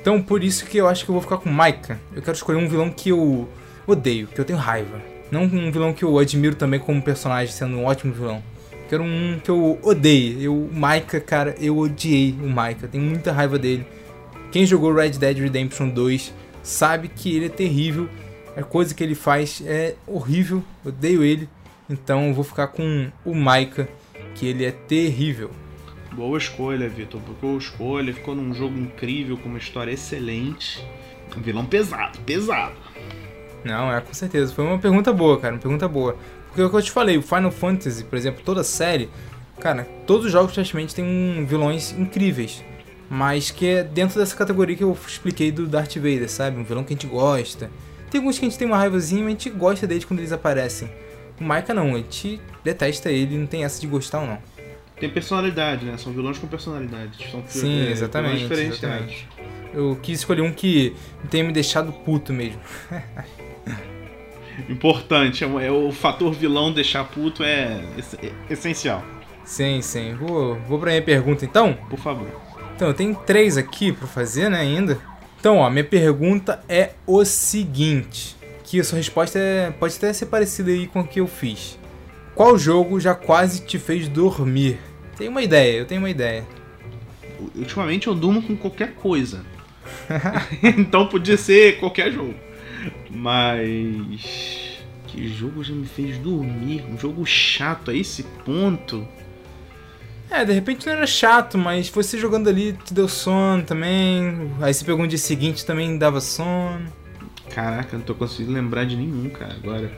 [0.00, 1.98] Então, por isso que eu acho que eu vou ficar com Micah.
[2.14, 3.48] Eu quero escolher um vilão que eu
[3.86, 5.00] odeio, que eu tenho raiva.
[5.30, 8.42] Não um vilão que eu admiro também como personagem, sendo um ótimo vilão.
[8.72, 10.40] Eu quero um que eu odeio.
[10.40, 12.88] Eu, o Micah, cara, eu odiei o Micah.
[12.90, 13.86] Tenho muita raiva dele.
[14.50, 16.32] Quem jogou Red Dead Redemption 2
[16.62, 18.08] sabe que ele é terrível.
[18.56, 20.64] A coisa que ele faz é horrível.
[20.84, 21.48] Odeio ele.
[21.88, 23.88] Então eu vou ficar com o Maika,
[24.34, 25.50] que ele é terrível.
[26.12, 27.20] Boa escolha, Vitor.
[27.40, 28.12] Boa escolha.
[28.12, 30.84] Ficou num jogo incrível, com uma história excelente.
[31.36, 32.74] Um vilão pesado, pesado.
[33.64, 34.52] Não, é com certeza.
[34.52, 35.54] Foi uma pergunta boa, cara.
[35.54, 36.16] Uma pergunta boa.
[36.48, 39.08] Porque é o que eu te falei, o Final Fantasy, por exemplo, toda a série,
[39.60, 42.64] cara, todos os jogos praticamente têm vilões incríveis.
[43.08, 46.58] Mas que é dentro dessa categoria que eu expliquei do Darth Vader, sabe?
[46.58, 47.70] Um vilão que a gente gosta.
[48.10, 50.32] Tem alguns que a gente tem uma raivazinha, mas a gente gosta deles quando eles
[50.32, 50.90] aparecem.
[51.40, 54.38] O Maika não, a gente detesta ele, não tem essa de gostar ou não.
[54.98, 55.96] Tem personalidade, né?
[55.96, 57.30] São vilões com personalidade.
[57.30, 59.28] São Sim, é, exatamente, exatamente.
[59.72, 60.94] Eu quis escolher um que
[61.30, 62.60] tenha me deixado puto mesmo.
[64.68, 67.80] Importante, é, é o fator vilão deixar puto é,
[68.22, 69.04] é essencial.
[69.44, 70.14] Sim, sim.
[70.14, 71.74] Vou, vou pra minha pergunta então?
[71.88, 72.28] Por favor.
[72.74, 74.98] Então, eu tenho três aqui pra fazer, né, ainda.
[75.38, 78.37] Então, ó, minha pergunta é o seguinte
[78.68, 81.78] que a sua resposta é, pode até ser parecida aí com o que eu fiz.
[82.34, 84.78] Qual jogo já quase te fez dormir?
[85.16, 86.46] Tem uma ideia, eu tenho uma ideia.
[87.54, 89.42] ultimamente eu durmo com qualquer coisa.
[90.62, 92.34] então podia ser qualquer jogo.
[93.10, 94.82] Mas.
[95.06, 96.84] Que jogo já me fez dormir?
[96.90, 99.08] Um jogo chato a esse ponto.
[100.30, 104.52] É, de repente não era chato, mas você jogando ali te deu sono também.
[104.60, 106.97] Aí você pegou um dia seguinte também dava sono.
[107.54, 109.90] Caraca, não tô conseguindo lembrar de nenhum, cara, agora.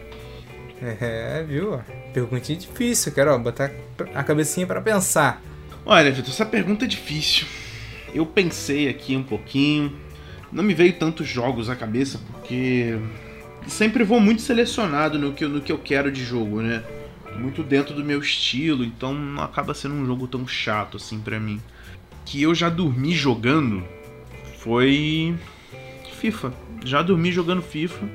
[0.82, 1.78] É, viu?
[2.12, 3.70] Perguntinha difícil, quero ó, botar
[4.14, 5.42] a cabecinha para pensar.
[5.84, 7.46] Olha, Vitor, essa pergunta é difícil.
[8.14, 9.92] Eu pensei aqui um pouquinho.
[10.50, 12.98] Não me veio tantos jogos à cabeça, porque
[13.66, 16.82] sempre vou muito selecionado no que, no que eu quero de jogo, né?
[17.38, 21.38] Muito dentro do meu estilo, então não acaba sendo um jogo tão chato assim para
[21.38, 21.60] mim.
[22.24, 23.84] Que eu já dormi jogando
[24.58, 25.34] foi
[26.20, 26.52] FIFA.
[26.84, 28.08] Já dormi jogando FIFA,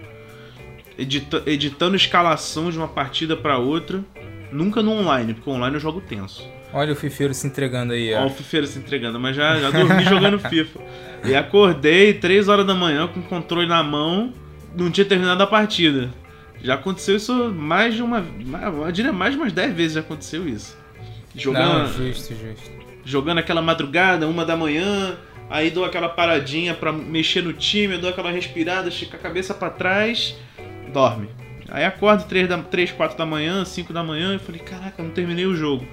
[0.97, 4.03] edita editando escalação de uma partida para outra.
[4.51, 6.47] Nunca no online, porque online eu jogo tenso.
[6.73, 8.19] Olha o Fifeiro se entregando aí, ó.
[8.19, 10.79] Olha o Fifeiro se entregando, mas já, já dormi jogando FIFA.
[11.25, 14.33] E acordei 3 horas da manhã com o controle na mão,
[14.77, 16.09] não tinha terminado a partida.
[16.61, 18.25] Já aconteceu isso mais de uma.
[18.63, 20.77] Eu diria mais de umas 10 vezes já aconteceu isso.
[21.35, 21.79] Jogando.
[21.79, 22.71] Não, justo, justo.
[23.03, 25.17] Jogando aquela madrugada, uma da manhã,
[25.49, 29.69] aí dou aquela paradinha pra mexer no time, dou aquela respirada, estica a cabeça para
[29.69, 30.35] trás,
[30.91, 31.29] dorme.
[31.69, 35.11] Aí acordo 3, da, 3, 4 da manhã, 5 da manhã e falei, caraca, não
[35.11, 35.85] terminei o jogo.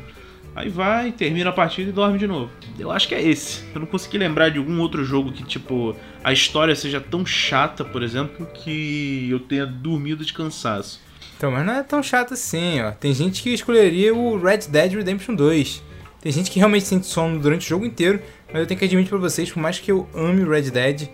[0.55, 2.51] Aí vai, termina a partida e dorme de novo.
[2.79, 3.65] Eu acho que é esse.
[3.75, 7.83] Eu não consegui lembrar de algum outro jogo que, tipo, a história seja tão chata,
[7.85, 11.01] por exemplo, que eu tenha dormido de cansaço.
[11.43, 12.93] Então, mas não é tão chato assim, ó.
[12.93, 15.83] Tem gente que escolheria o Red Dead Redemption 2.
[16.21, 19.09] Tem gente que realmente sente sono durante o jogo inteiro, mas eu tenho que admitir
[19.09, 21.09] pra vocês, por mais que eu ame o Red Dead,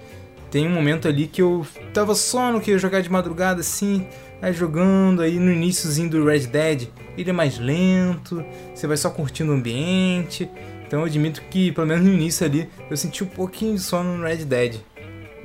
[0.51, 4.07] tem um momento ali que eu tava sono, que ia jogar de madrugada assim,
[4.43, 9.09] aí jogando, aí no iníciozinho do Red Dead, ele é mais lento, você vai só
[9.09, 10.47] curtindo o ambiente.
[10.87, 14.19] Então eu admito que, pelo menos no início ali, eu senti um pouquinho de sono
[14.19, 14.77] no Red Dead.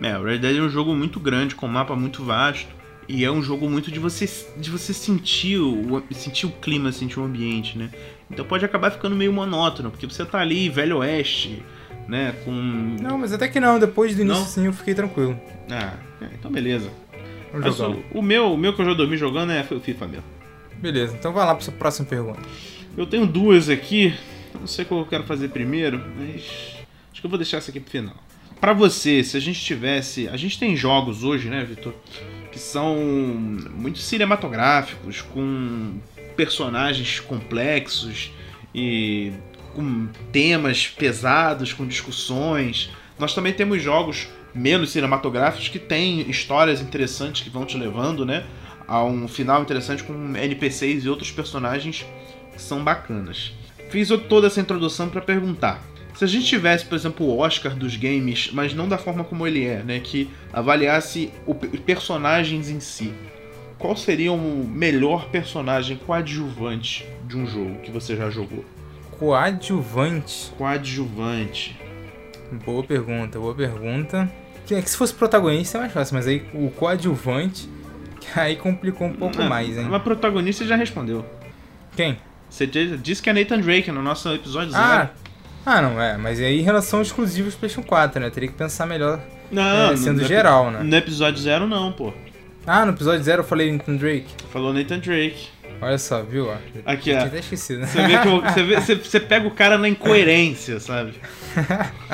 [0.02, 2.83] É, o Red Dead é um jogo muito grande, com um mapa muito vasto.
[3.08, 7.20] E é um jogo muito de você, de você sentir, o, sentir o clima, sentir
[7.20, 7.90] o ambiente, né?
[8.32, 11.62] Então pode acabar ficando meio monótono, porque você tá ali, velho oeste,
[12.08, 12.34] né?
[12.46, 12.52] Com.
[13.02, 15.40] Não, mas até que não, depois do início sim eu fiquei tranquilo.
[15.70, 16.90] Ah, é, então beleza.
[17.52, 17.96] Vamos jogar.
[18.14, 20.26] O, o, meu, o meu que eu já dormi jogando é o FIFA mesmo.
[20.78, 22.42] Beleza, então vai lá para sua próxima pergunta.
[22.98, 24.14] Eu tenho duas aqui,
[24.60, 26.44] não sei qual eu quero fazer primeiro, mas
[27.12, 28.16] acho que eu vou deixar essa aqui pro final.
[28.60, 31.94] Para você, se a gente tivesse, a gente tem jogos hoje, né, Vitor,
[32.54, 35.96] que são muito cinematográficos, com
[36.38, 38.32] personagens complexos
[38.74, 39.34] e
[39.74, 42.92] com temas pesados, com discussões.
[43.18, 48.46] Nós também temos jogos menos cinematográficos que têm histórias interessantes que vão te levando, né?
[48.88, 52.06] a um final interessante com NPCs e outros personagens
[52.52, 53.52] que são bacanas.
[53.90, 55.82] Fiz toda essa introdução para perguntar.
[56.16, 59.48] Se a gente tivesse, por exemplo, o Oscar dos games, mas não da forma como
[59.48, 63.14] ele é, né, que avaliasse os personagens em si,
[63.80, 68.64] qual seria o melhor personagem coadjuvante de um jogo que você já jogou?
[69.12, 70.52] Coadjuvante?
[70.58, 71.76] Coadjuvante.
[72.64, 74.32] Boa pergunta, boa pergunta.
[74.70, 77.68] É que se fosse protagonista é mais fácil, mas aí o coadjuvante
[78.36, 79.88] Aí complicou um pouco mais, hein?
[79.90, 81.26] Mas protagonista já respondeu.
[81.96, 82.18] Quem?
[82.50, 84.88] Você disse que é Nathan Drake no nosso episódio ah.
[84.88, 85.10] zero.
[85.14, 85.23] Ah,
[85.66, 86.18] não, é.
[86.18, 88.30] Mas aí em relação aos exclusivos PlayStation 4, né?
[88.30, 89.20] Teria que pensar melhor
[89.52, 90.84] não, é, sendo no, geral, né?
[90.84, 92.14] No episódio zero não, pô.
[92.66, 94.28] Ah, no episódio zero eu falei Nathan Drake.
[94.52, 95.48] Falou Nathan Drake.
[95.82, 96.50] Olha só, viu?
[96.86, 97.24] Aqui, ó.
[97.24, 97.88] Até esquecido, né?
[97.88, 101.14] Você, vê que eu, você, vê, você, você pega o cara na incoerência, sabe?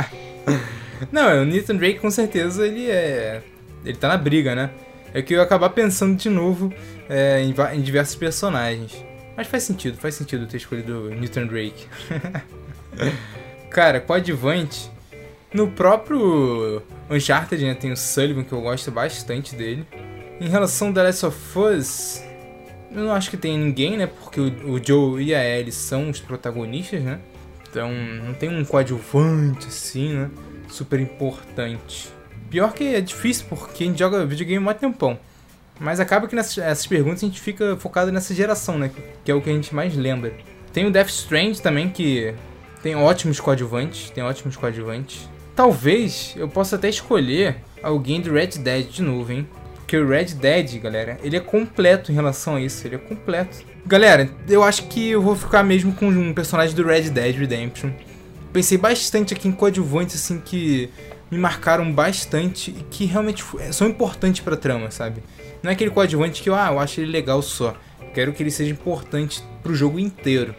[1.12, 3.42] não, o Nathan Drake com certeza ele é.
[3.86, 4.72] Ele tá na briga, né?
[5.14, 6.74] é que eu ia acabar pensando de novo
[7.08, 9.04] é, em, em, diversos personagens.
[9.36, 11.88] Mas faz sentido, faz sentido ter escolhido Newton Drake.
[13.70, 14.90] Cara, coadjuvante.
[15.54, 19.86] No próprio Uncharted né, tem o Sullivan, que eu gosto bastante dele.
[20.40, 22.24] Em relação ao The Last of Us,
[22.92, 24.08] eu não acho que tem ninguém, né?
[24.08, 27.20] Porque o, Joe e a Ellie são os protagonistas, né?
[27.70, 30.32] Então não tem um coadjuvante assim, né?
[30.68, 32.10] Super importante.
[32.50, 35.20] Pior que é difícil, porque a gente joga videogame há tempão.
[35.80, 38.92] Mas acaba que nessas perguntas a gente fica focado nessa geração, né?
[39.24, 40.34] Que é o que a gente mais lembra.
[40.74, 42.34] Tem o Death Strange também, que
[42.82, 44.10] tem ótimos coadjuvantes.
[44.10, 45.30] Tem ótimos coadjuvantes.
[45.56, 49.48] Talvez eu possa até escolher alguém do Red Dead de novo, hein?
[49.76, 52.86] Porque o Red Dead, galera, ele é completo em relação a isso.
[52.88, 53.58] Ele é completo.
[53.86, 57.92] Galera, eu acho que eu vou ficar mesmo com um personagem do Red Dead Redemption.
[58.54, 60.90] Pensei bastante aqui em coadjuvantes, assim, que
[61.30, 65.22] me marcaram bastante e que realmente são importantes pra trama, sabe?
[65.62, 67.76] Não é aquele coadjuvante que ah, eu acho ele legal só.
[68.14, 70.56] quero que ele seja importante pro jogo inteiro.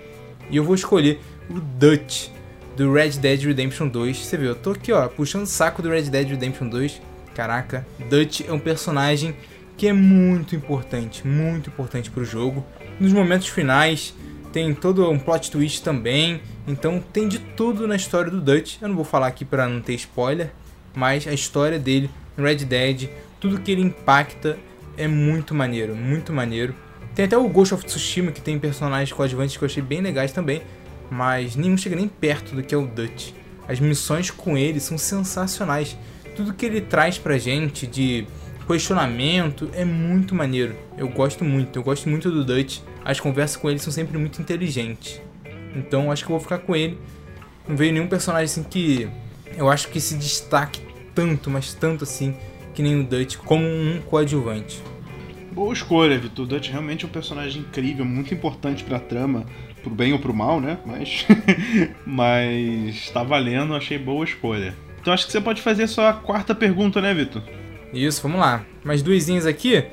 [0.50, 1.20] E eu vou escolher
[1.50, 2.28] o Dutch
[2.76, 4.16] do Red Dead Redemption 2.
[4.16, 7.02] Você viu, eu tô aqui, ó, puxando o saco do Red Dead Redemption 2.
[7.34, 9.34] Caraca, Dutch é um personagem
[9.76, 12.64] que é muito importante, muito importante pro jogo.
[12.98, 14.14] Nos momentos finais,
[14.52, 16.40] tem todo um plot twist também.
[16.66, 18.76] Então tem de tudo na história do Dutch.
[18.80, 20.52] Eu não vou falar aqui para não ter spoiler,
[20.94, 23.08] mas a história dele no Red Dead,
[23.40, 24.58] tudo que ele impacta
[24.96, 26.74] é muito maneiro, muito maneiro.
[27.14, 30.32] Tem até o Ghost of Tsushima que tem personagens coadjuvantes que eu achei bem legais
[30.32, 30.62] também,
[31.10, 33.32] mas nenhum chega nem perto do que é o Dutch.
[33.66, 35.96] As missões com ele são sensacionais.
[36.36, 38.26] Tudo que ele traz pra gente de
[38.66, 40.76] questionamento é muito maneiro.
[40.96, 42.78] Eu gosto muito, eu gosto muito do Dutch.
[43.04, 45.20] As conversas com ele são sempre muito inteligentes.
[45.74, 46.98] Então acho que eu vou ficar com ele.
[47.68, 49.08] Não veio nenhum personagem assim que
[49.56, 50.80] eu acho que se destaque
[51.14, 52.34] tanto, mas tanto assim,
[52.74, 54.82] que nem o Dutch, como um coadjuvante.
[55.52, 56.44] Boa escolha, Vitor.
[56.44, 59.44] O Dutch realmente é um personagem incrível, muito importante pra trama,
[59.82, 60.78] pro bem ou pro mal, né?
[60.86, 61.26] Mas.
[62.06, 64.74] mas tá valendo, achei boa escolha.
[65.00, 67.42] Então acho que você pode fazer a sua quarta pergunta, né, Vitor?
[67.92, 68.64] Isso, vamos lá.
[68.84, 69.84] Mais duesinhas aqui.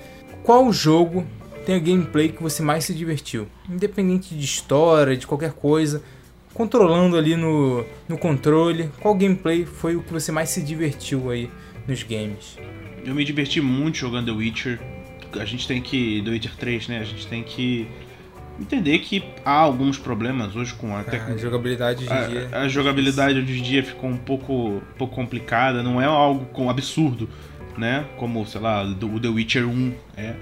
[0.44, 1.26] Qual jogo
[1.66, 3.48] tem a gameplay que você mais se divertiu?
[3.70, 6.04] Independente de história, de qualquer coisa,
[6.54, 11.50] controlando ali no, no controle, qual gameplay foi o que você mais se divertiu aí
[11.88, 12.58] nos games?
[13.06, 14.80] Eu me diverti muito jogando The Witcher.
[15.34, 16.22] A gente tem que.
[16.24, 17.00] The Witcher 3, né?
[17.00, 17.88] A gente tem que
[18.60, 21.22] entender que há alguns problemas hoje com a, tec...
[21.22, 22.50] a jogabilidade hoje em dia.
[22.52, 26.70] A, jogabilidade hoje em dia ficou um pouco, um pouco complicada, não é algo com
[26.70, 27.30] absurdo,
[27.78, 28.06] né?
[28.18, 30.34] Como, sei lá, o The Witcher 1 é.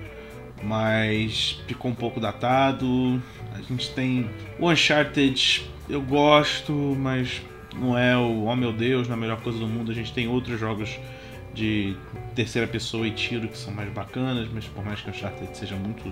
[0.63, 3.21] Mas ficou um pouco datado.
[3.53, 7.41] A gente tem o Uncharted, eu gosto, mas
[7.75, 9.91] não é o oh meu Deus, não é a melhor coisa do mundo.
[9.91, 10.97] A gente tem outros jogos
[11.53, 11.95] de
[12.33, 15.75] terceira pessoa e tiro que são mais bacanas, mas por mais que o Uncharted seja
[15.75, 16.11] muito,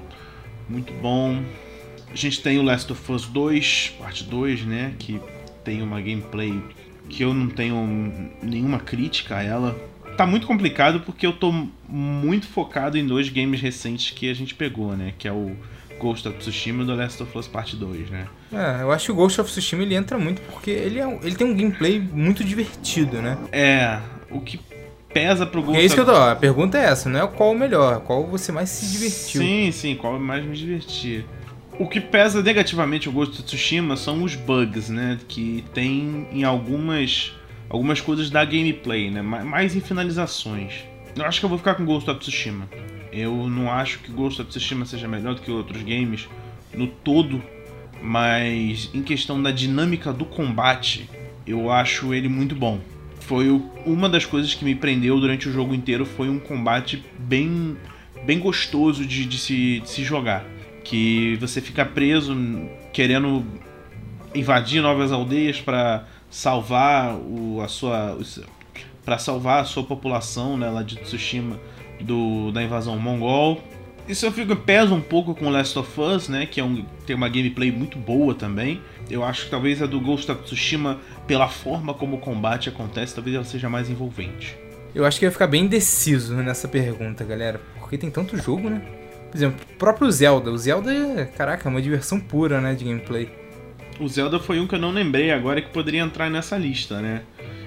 [0.70, 1.42] muito bom.
[2.14, 4.94] A gente tem o Last of Us 2, parte 2, né?
[5.00, 5.20] Que
[5.64, 6.62] tem uma gameplay
[7.10, 9.76] que eu não tenho nenhuma crítica a ela.
[10.16, 11.52] Tá muito complicado porque eu tô
[11.90, 15.14] muito focado em dois games recentes que a gente pegou, né?
[15.18, 15.56] Que é o
[16.00, 18.28] Ghost of Tsushima e The Last of Us Part 2, né?
[18.52, 21.36] É, eu acho que o Ghost of Tsushima ele entra muito porque ele, é, ele
[21.36, 23.40] tem um gameplay muito divertido, né?
[23.52, 24.00] É,
[24.30, 24.60] o que
[25.12, 25.80] pesa pro Ghost.
[25.80, 26.16] É isso que eu tô.
[26.16, 29.42] A pergunta é essa, não é qual o melhor, qual você mais se divertiu.
[29.42, 31.26] Sim, sim, qual mais me divertir.
[31.80, 35.20] O que pesa negativamente o Ghost of Tsushima são os bugs, né?
[35.28, 37.34] Que tem em algumas
[37.68, 39.24] algumas coisas da gameplay, né?
[39.24, 40.86] Mais em finalizações.
[41.16, 42.70] Eu acho que eu vou ficar com Ghost of Tsushima.
[43.12, 46.28] Eu não acho que Ghost of Tsushima seja melhor do que outros games
[46.74, 47.42] no todo,
[48.02, 51.10] mas em questão da dinâmica do combate,
[51.46, 52.80] eu acho ele muito bom
[53.22, 53.50] foi
[53.86, 57.78] uma das coisas que me prendeu durante o jogo inteiro foi um combate bem
[58.26, 60.46] bem gostoso de, de, se, de se jogar
[60.84, 62.36] que você fica preso
[62.92, 63.46] querendo
[64.36, 68.18] invadir novas aldeias para salvar o, a sua
[69.06, 71.60] para salvar a sua população né, lá de Tsushima
[72.02, 73.62] do, da invasão mongol
[74.08, 76.46] isso eu fico pesa um pouco com Last of Us, né?
[76.46, 78.82] Que é um, tem uma gameplay muito boa também.
[79.10, 83.16] Eu acho que talvez a do Ghost of Tsushima, pela forma como o combate acontece,
[83.16, 84.58] talvez ela seja mais envolvente.
[84.94, 87.62] Eu acho que ia ficar bem indeciso nessa pergunta, galera.
[87.80, 88.82] Porque tem tanto jogo, né?
[89.34, 90.52] Por exemplo, o próprio Zelda.
[90.52, 92.76] O Zelda, caraca, é uma diversão pura, né?
[92.76, 93.28] De gameplay.
[94.00, 97.24] O Zelda foi um que eu não lembrei agora que poderia entrar nessa lista, né?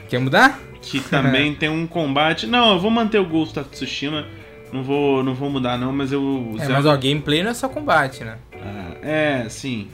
[0.09, 0.61] Quer mudar?
[0.81, 2.47] Que também tem um combate.
[2.47, 4.25] Não, eu vou manter o Ghost of Tsushima
[4.73, 6.53] não vou, não vou mudar não, mas eu...
[6.55, 6.75] É, Zelda...
[6.75, 8.37] mas o gameplay não é só combate, né?
[8.55, 9.89] Ah, é, sim.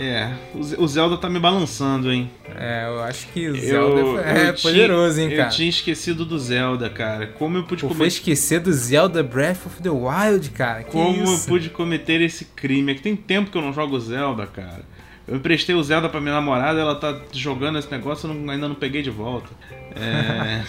[0.00, 2.30] É, o Zelda tá me balançando, hein?
[2.54, 5.48] É, eu acho que o Zelda eu, é eu poderoso, tinha, hein, cara?
[5.48, 7.26] Eu tinha esquecido do Zelda, cara.
[7.26, 8.06] Como eu pude cometer...
[8.06, 10.84] esquecer do Zelda Breath of the Wild, cara?
[10.84, 11.32] Que Como isso?
[11.32, 12.92] eu pude cometer esse crime?
[12.92, 14.82] É que tem tempo que eu não jogo Zelda, cara.
[15.26, 18.68] Eu emprestei o Zelda pra minha namorada, ela tá jogando esse negócio, eu não, ainda
[18.68, 19.48] não peguei de volta.
[19.96, 20.62] É...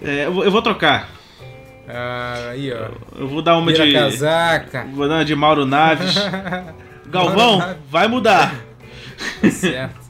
[0.00, 1.10] é eu vou trocar.
[1.86, 2.88] Ah, aí, ó.
[3.18, 3.92] Eu vou dar uma Vira de.
[3.92, 4.86] casaca.
[4.94, 6.14] Vou dar uma de Mauro Naves.
[7.10, 8.54] Galvão, vai mudar.
[9.50, 10.08] Certo.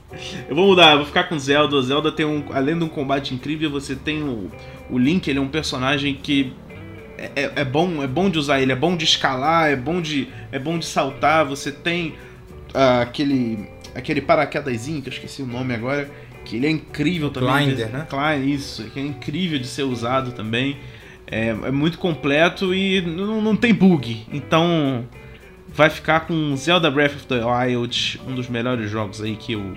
[0.48, 1.76] Eu vou mudar, eu vou ficar com Zelda.
[1.76, 2.44] O Zelda tem um.
[2.52, 4.50] Além de um combate incrível, você tem o,
[4.90, 6.52] o Link, ele é um personagem que.
[7.16, 10.00] É, é, é bom, é bom de usar ele, é bom de escalar, é bom
[10.00, 11.44] de, é bom de saltar.
[11.46, 12.14] Você tem
[12.75, 16.08] uh, aquele aquele paraquedazinho que eu esqueci o nome agora,
[16.44, 17.66] que ele é incrível também.
[17.66, 18.06] Blinder, né?
[18.08, 20.77] Claro, isso, que é incrível de ser usado também.
[21.27, 24.27] É, é muito completo e não, não tem bug.
[24.33, 25.04] Então
[25.75, 29.77] vai ficar com Zelda Breath of the Wild, um dos melhores jogos aí que eu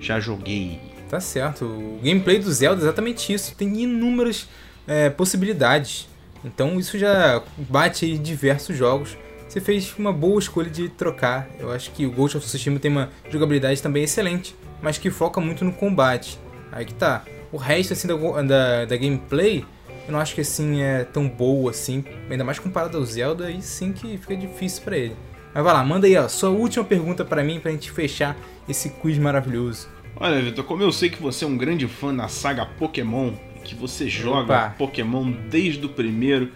[0.00, 0.80] já joguei.
[1.08, 1.64] Tá certo.
[1.64, 3.54] O gameplay do Zelda é exatamente isso.
[3.54, 4.48] Tem inúmeras
[4.86, 6.08] é, possibilidades.
[6.44, 9.16] Então isso já bate em diversos jogos.
[9.48, 11.48] Você fez uma boa escolha de trocar.
[11.58, 14.54] Eu acho que o Ghost of Tsushima tem uma jogabilidade também excelente.
[14.82, 16.38] mas que foca muito no combate.
[16.70, 17.24] Aí que tá.
[17.50, 19.64] O resto, assim, da, da, da gameplay,
[20.08, 22.02] eu não acho que, assim, é tão boa, assim.
[22.30, 25.14] Ainda mais comparado ao Zelda, aí sim que fica difícil para ele.
[25.54, 28.34] Mas vai lá, manda aí, ó, sua última pergunta para mim, pra gente fechar
[28.66, 29.86] esse quiz maravilhoso.
[30.16, 33.32] Olha, Vitor, como eu sei que você é um grande fã da saga Pokémon,
[33.62, 34.74] que você joga Opa.
[34.78, 36.52] Pokémon desde o primeiro,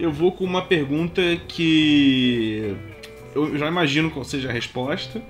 [0.00, 2.74] eu vou com uma pergunta que
[3.34, 5.20] eu já imagino qual seja a resposta,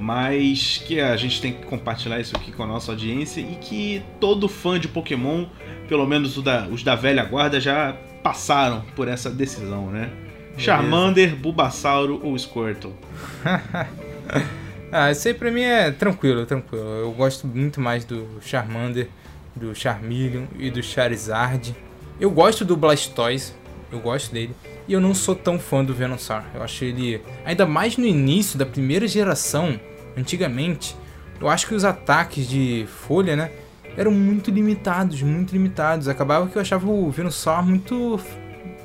[0.00, 4.02] mas que a gente tem que compartilhar isso aqui com a nossa audiência e que
[4.18, 5.44] todo fã de Pokémon,
[5.86, 10.10] pelo menos os da, os da velha guarda, já passaram por essa decisão, né?
[10.50, 10.58] Beleza.
[10.58, 12.94] Charmander, Bulbasauro ou Squirtle?
[14.90, 16.84] ah, isso aí pra mim é tranquilo, tranquilo.
[16.84, 19.08] Eu gosto muito mais do Charmander,
[19.54, 21.76] do Charmeleon e do Charizard.
[22.18, 23.52] Eu gosto do Blastoise,
[23.90, 24.54] eu gosto dele.
[24.86, 26.42] E eu não sou tão fã do Venusaur.
[26.54, 27.20] Eu acho ele.
[27.44, 29.78] Ainda mais no início da primeira geração,
[30.16, 30.96] antigamente,
[31.40, 33.50] eu acho que os ataques de folha, né?
[33.96, 36.08] Eram muito limitados, muito limitados.
[36.08, 38.20] Acabava que eu achava o Venusaur muito.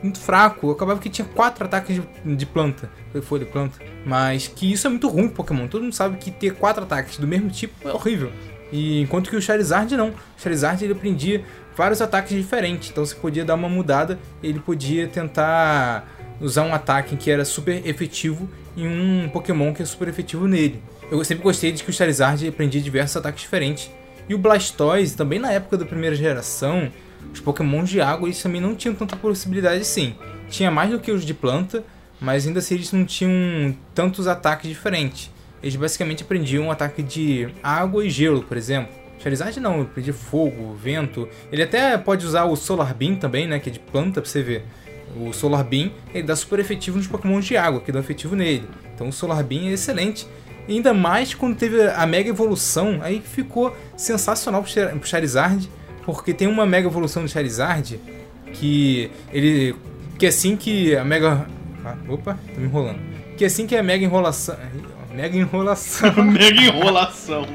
[0.02, 0.72] Muito fraco.
[0.72, 2.90] Acabava que tinha quatro ataques de, de planta.
[3.24, 3.80] Folha, planta.
[4.06, 5.68] Mas que isso é muito ruim Pokémon.
[5.68, 8.32] Todo mundo sabe que ter quatro ataques do mesmo tipo é horrível.
[8.72, 10.10] E enquanto que o Charizard não.
[10.10, 11.44] O Charizard ele aprendia
[11.76, 12.90] vários ataques diferentes.
[12.90, 16.08] Então você podia dar uma mudada, ele podia tentar
[16.40, 20.82] usar um ataque que era super efetivo em um Pokémon que é super efetivo nele.
[21.10, 23.92] Eu sempre gostei de que o Charizard aprendia diversos ataques diferentes.
[24.28, 26.92] E o Blastoise, também na época da primeira geração,
[27.32, 30.16] os Pokémon de água eles também não tinham tanta possibilidade assim.
[30.50, 31.84] Tinha mais do que os de planta,
[32.20, 35.30] mas ainda assim eles não tinham tantos ataques diferentes.
[35.62, 39.05] Eles basicamente aprendiam um ataque de água e gelo, por exemplo.
[39.26, 41.28] Charizard não, ele aprendia fogo, vento.
[41.52, 43.58] Ele até pode usar o Solar Beam também, né?
[43.58, 44.64] Que é de planta pra você ver.
[45.18, 48.70] O Solar Beam ele dá super efetivo nos Pokémon de água, que dá efetivo nele.
[48.94, 50.28] Então o Solar Beam é excelente.
[50.68, 55.68] E ainda mais quando teve a Mega Evolução, aí ficou sensacional pro Charizard,
[56.06, 58.00] porque tem uma Mega Evolução do Charizard
[58.54, 59.76] que ele.
[60.20, 61.48] que assim que a Mega.
[61.84, 63.00] Ah, opa, tô me enrolando.
[63.36, 64.56] Que assim que a Mega Enrolação.
[65.16, 66.12] Mega enrolação.
[66.24, 67.48] Mega enrolação.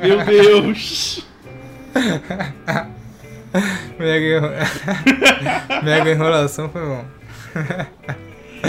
[0.00, 1.26] Meu Deus.
[3.98, 4.48] Mega, enro...
[5.82, 7.04] Mega enrolação foi bom.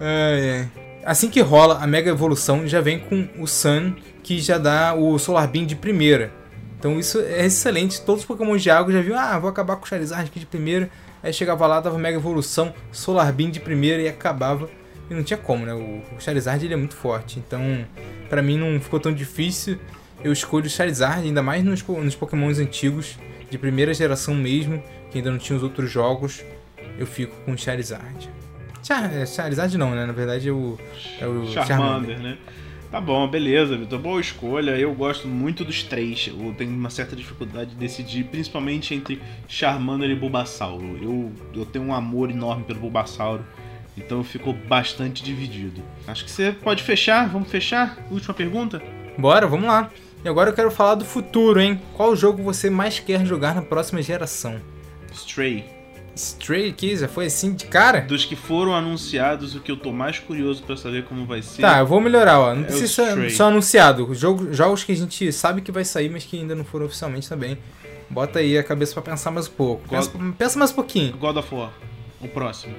[0.00, 0.68] ai, ai.
[1.04, 5.18] Assim que rola a Mega Evolução, já vem com o Sun, que já dá o
[5.18, 6.32] Solar Beam de primeira.
[6.78, 8.00] Então isso é excelente.
[8.00, 10.46] Todos os Pokémon de água já viram, ah, vou acabar com o Charizard aqui de
[10.46, 10.88] primeira.
[11.22, 14.66] Aí chegava lá, dava Mega Evolução, Solar Beam de primeira e acabava
[15.10, 15.74] e não tinha como, né?
[15.74, 17.38] O Charizard ele é muito forte.
[17.38, 17.84] Então,
[18.28, 19.76] para mim não ficou tão difícil.
[20.22, 23.18] Eu escolho o Charizard, ainda mais nos, nos Pokémons antigos,
[23.50, 26.44] de primeira geração mesmo, que ainda não tinha os outros jogos.
[26.96, 28.30] Eu fico com o Charizard.
[28.82, 30.06] Char é, Charizard não, né?
[30.06, 30.78] Na verdade é o,
[31.20, 32.38] é o Charmander, Charmander, né?
[32.90, 34.00] Tá bom, beleza, Vitor.
[34.00, 34.72] Boa escolha.
[34.72, 36.28] Eu gosto muito dos três.
[36.28, 40.98] Eu tenho uma certa dificuldade de decidir, principalmente entre Charmander e Bulbasauro.
[41.00, 43.44] Eu, eu tenho um amor enorme pelo Bulbasauro.
[44.04, 45.82] Então ficou bastante dividido.
[46.06, 47.28] Acho que você pode fechar.
[47.28, 47.98] Vamos fechar?
[48.10, 48.82] Última pergunta?
[49.16, 49.90] Bora, vamos lá.
[50.24, 51.80] E agora eu quero falar do futuro, hein?
[51.94, 54.60] Qual jogo você mais quer jogar na próxima geração?
[55.12, 55.64] Stray.
[56.14, 58.00] Stray que já foi assim de cara?
[58.00, 61.62] Dos que foram anunciados, o que eu tô mais curioso para saber como vai ser.
[61.62, 62.54] Tá, eu vou melhorar, ó.
[62.54, 64.12] Não é precisa ser só anunciado.
[64.14, 67.28] Jogo, jogos que a gente sabe que vai sair, mas que ainda não foram oficialmente
[67.28, 67.56] também.
[68.10, 69.88] Bota aí a cabeça para pensar mais um pouco.
[69.88, 70.06] God...
[70.08, 71.16] Pensa, pensa mais um pouquinho.
[71.16, 71.70] God of War,
[72.20, 72.74] o próximo.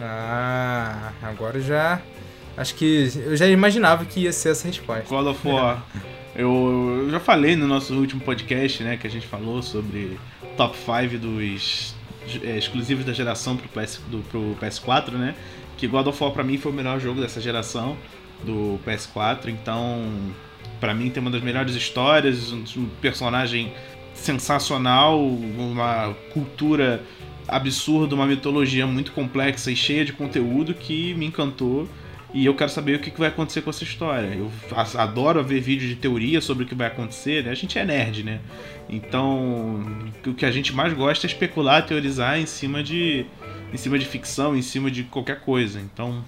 [0.00, 2.00] Ah, agora já.
[2.56, 5.04] Acho que eu já imaginava que ia ser essa resposta.
[5.08, 5.84] God of War.
[6.34, 10.18] eu, eu já falei no nosso último podcast, né, que a gente falou sobre
[10.56, 11.94] top 5 dos
[12.42, 15.34] é, exclusivos da geração pro, PS, do, pro PS4, né?
[15.76, 17.96] Que God of War pra mim foi o melhor jogo dessa geração
[18.42, 20.04] do PS4, então
[20.80, 23.72] para mim tem uma das melhores histórias, um personagem
[24.14, 27.02] sensacional, uma cultura
[27.48, 31.88] absurdo, uma mitologia muito complexa e cheia de conteúdo que me encantou.
[32.34, 34.26] E eu quero saber o que vai acontecer com essa história.
[34.34, 34.50] Eu
[34.96, 37.44] adoro ver vídeos de teoria sobre o que vai acontecer.
[37.44, 37.50] Né?
[37.50, 38.40] A gente é nerd, né?
[38.88, 39.80] Então,
[40.26, 43.24] o que a gente mais gosta é especular, teorizar em cima de,
[43.72, 45.80] em cima de ficção, em cima de qualquer coisa.
[45.80, 46.22] Então,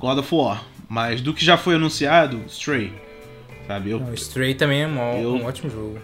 [0.00, 0.64] God of War.
[0.88, 2.92] Mas do que já foi anunciado, Stray.
[3.66, 3.90] Sabe?
[3.90, 5.98] Eu, Não, Stray também é um, eu, um ótimo jogo.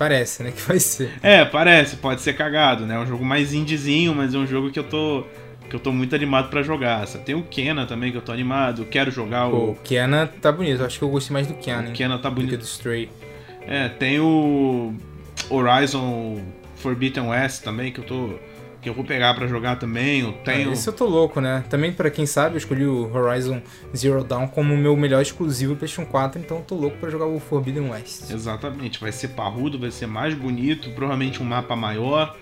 [0.00, 1.10] Parece, né, que vai ser.
[1.22, 2.94] É, parece, pode ser cagado, né?
[2.94, 5.24] É um jogo mais indiezinho, mas é um jogo que eu tô
[5.68, 7.06] que eu tô muito animado para jogar.
[7.06, 10.50] Tem o Kena também que eu tô animado, quero jogar o Pô, o Kena tá
[10.50, 11.90] bonito, eu acho que eu gostei mais do Kena.
[11.90, 12.52] O Kena tá bonito.
[12.52, 13.10] Do do Stray.
[13.66, 14.94] É, tem o
[15.50, 16.40] Horizon
[16.76, 18.30] Forbidden West também que eu tô
[18.80, 20.20] que eu vou pegar para jogar também.
[20.20, 20.70] Eu tenho.
[20.70, 21.64] Ah, esse eu tô louco, né?
[21.68, 23.60] Também, para quem sabe, eu escolhi o Horizon
[23.94, 27.26] Zero Dawn como o meu melhor exclusivo PlayStation 4, então eu tô louco para jogar
[27.26, 28.30] o Forbidden West.
[28.30, 32.36] Exatamente, vai ser parrudo, vai ser mais bonito, provavelmente um mapa maior,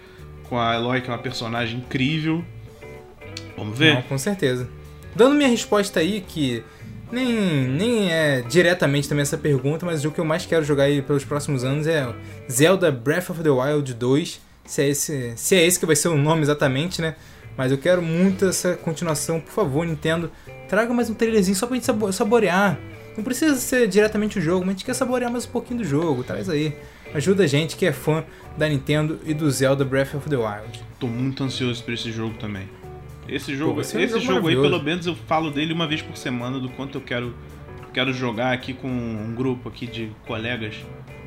[0.49, 2.45] com a Eloy, que é uma personagem incrível.
[3.57, 3.95] Vamos ver?
[3.95, 4.69] Não, com certeza.
[5.17, 6.63] Dando minha resposta aí, que
[7.11, 7.33] nem,
[7.67, 11.25] nem é diretamente também essa pergunta, mas o que eu mais quero jogar aí pelos
[11.25, 12.07] próximos anos é
[12.51, 16.09] Zelda Breath of the Wild 2 se é esse, se é esse que vai ser
[16.09, 17.17] o nome exatamente, né?
[17.57, 20.31] Mas eu quero muito essa continuação, por favor, Nintendo,
[20.69, 22.79] traga mais um trailerzinho só pra gente saborear.
[23.17, 25.85] Não precisa ser diretamente o jogo, mas a gente quer saborear mais um pouquinho do
[25.85, 26.77] jogo, traz aí.
[27.15, 28.23] Ajuda a gente que é fã
[28.59, 30.85] da Nintendo e do Zelda Breath of the Wild.
[31.01, 32.69] Tô muito ansioso por esse jogo também.
[33.27, 36.17] Esse jogo, Pô, esse jogo, jogo aí, pelo menos eu falo dele uma vez por
[36.17, 37.35] semana do quanto eu quero
[37.93, 40.77] quero jogar aqui com um grupo aqui de colegas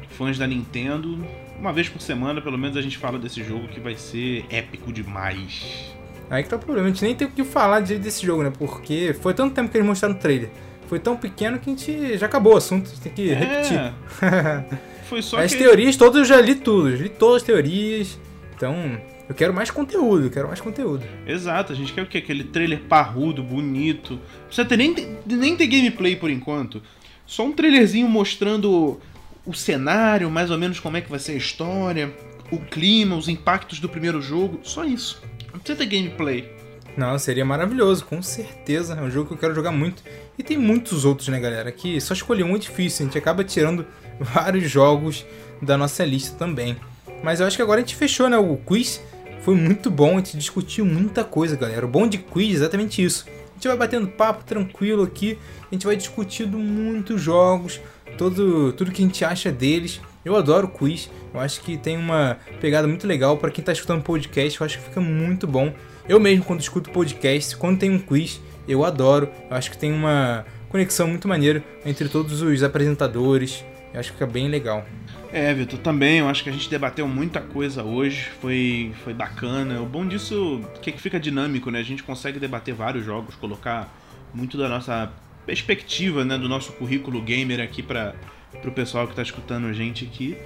[0.10, 1.18] fãs da Nintendo
[1.62, 4.92] uma vez por semana, pelo menos, a gente fala desse jogo que vai ser épico
[4.92, 5.94] demais.
[6.28, 8.52] Aí que tá o problema, a gente nem tem o que falar desse jogo, né?
[8.58, 10.50] Porque foi tanto tempo que eles mostraram no trailer.
[10.88, 13.36] Foi tão pequeno que a gente já acabou o assunto, a gente tem que é.
[13.36, 13.94] repetir.
[15.08, 15.60] foi só As que...
[15.60, 18.20] teorias todas eu já li tudo, li todas as teorias.
[18.56, 19.00] Então,
[19.30, 21.06] eu quero mais conteúdo, eu quero mais conteúdo.
[21.28, 22.18] Exato, a gente quer o quê?
[22.18, 24.14] Aquele trailer parrudo, bonito.
[24.14, 24.96] Não precisa ter nem,
[25.28, 26.82] nem ter gameplay por enquanto.
[27.26, 29.00] Só um trailerzinho mostrando
[29.46, 32.14] o cenário, mais ou menos como é que vai ser a história,
[32.52, 35.22] o clima, os impactos do primeiro jogo, só isso.
[35.52, 36.62] Não precisa ter gameplay.
[36.98, 38.96] Não, seria maravilhoso, com certeza.
[38.96, 40.04] É um jogo que eu quero jogar muito.
[40.38, 41.72] E tem muitos outros, né, galera?
[41.72, 43.86] Que só escolher um é difícil, a gente acaba tirando
[44.20, 45.26] vários jogos
[45.62, 46.76] da nossa lista também.
[47.24, 48.38] Mas eu acho que agora a gente fechou, né?
[48.38, 49.02] O quiz
[49.42, 51.86] foi muito bom, a gente discutiu muita coisa, galera.
[51.86, 53.26] O bom de quiz é exatamente isso.
[53.28, 55.38] A gente vai batendo papo tranquilo aqui,
[55.72, 57.80] a gente vai discutindo muitos jogos,
[58.18, 60.02] todo, tudo que a gente acha deles.
[60.24, 64.04] Eu adoro quiz, eu acho que tem uma pegada muito legal para quem está escutando
[64.04, 65.74] podcast, eu acho que fica muito bom.
[66.08, 69.92] Eu mesmo, quando escuto podcast, quando tem um quiz, eu adoro, eu acho que tem
[69.92, 74.86] uma conexão muito maneira entre todos os apresentadores, eu acho que fica bem legal.
[75.34, 79.82] É, Vitor, também, eu acho que a gente debateu muita coisa hoje, foi, foi bacana.
[79.82, 81.80] O bom disso é que fica dinâmico, né?
[81.80, 83.94] A gente consegue debater vários jogos, colocar
[84.34, 85.12] muito da nossa
[85.46, 88.16] perspectiva né, do nosso currículo gamer aqui para
[88.64, 90.38] o pessoal que está escutando a gente aqui.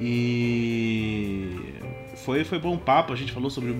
[0.00, 1.74] E
[2.24, 3.74] foi, foi bom papo, a gente falou sobre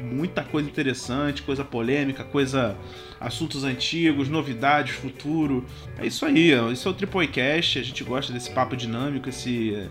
[0.00, 2.76] muita coisa interessante, coisa polêmica, coisa
[3.20, 5.64] assuntos antigos, novidades, futuro.
[5.98, 9.88] É isso aí, isso é o Triplecast, a gente gosta desse papo dinâmico, esse,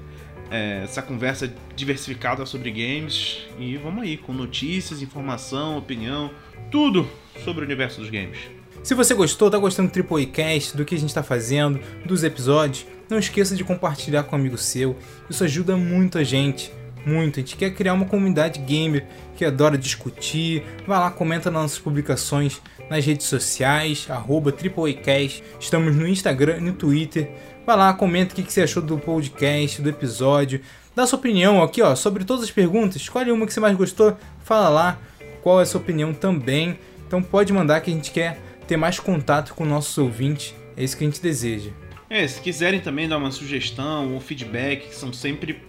[0.51, 3.39] é, essa conversa diversificada sobre games.
[3.59, 6.31] E vamos aí, com notícias, informação, opinião,
[6.69, 7.09] tudo
[7.43, 8.37] sobre o universo dos games.
[8.83, 12.21] Se você gostou, tá gostando do Triple Cast, do que a gente está fazendo, dos
[12.21, 14.97] episódios, não esqueça de compartilhar com um amigo seu.
[15.29, 16.69] Isso ajuda muito a gente,
[17.05, 17.39] muito.
[17.39, 19.07] A gente quer criar uma comunidade gamer
[19.37, 20.63] que adora discutir.
[20.85, 25.41] Vai lá, comenta nas nossas publicações nas redes sociais, arroba TripleAcast.
[25.57, 27.31] Estamos no Instagram e no Twitter.
[27.65, 30.59] Vai lá, comenta o que você achou do podcast, do episódio.
[30.93, 32.97] Dá sua opinião aqui ó, sobre todas as perguntas.
[32.97, 34.99] Escolhe uma que você mais gostou, fala lá
[35.41, 36.77] qual é a sua opinião também.
[37.07, 40.55] Então pode mandar que a gente quer ter mais contato com nossos ouvintes.
[40.75, 41.69] É isso que a gente deseja.
[42.09, 45.61] É, se quiserem também dar uma sugestão ou feedback, que são sempre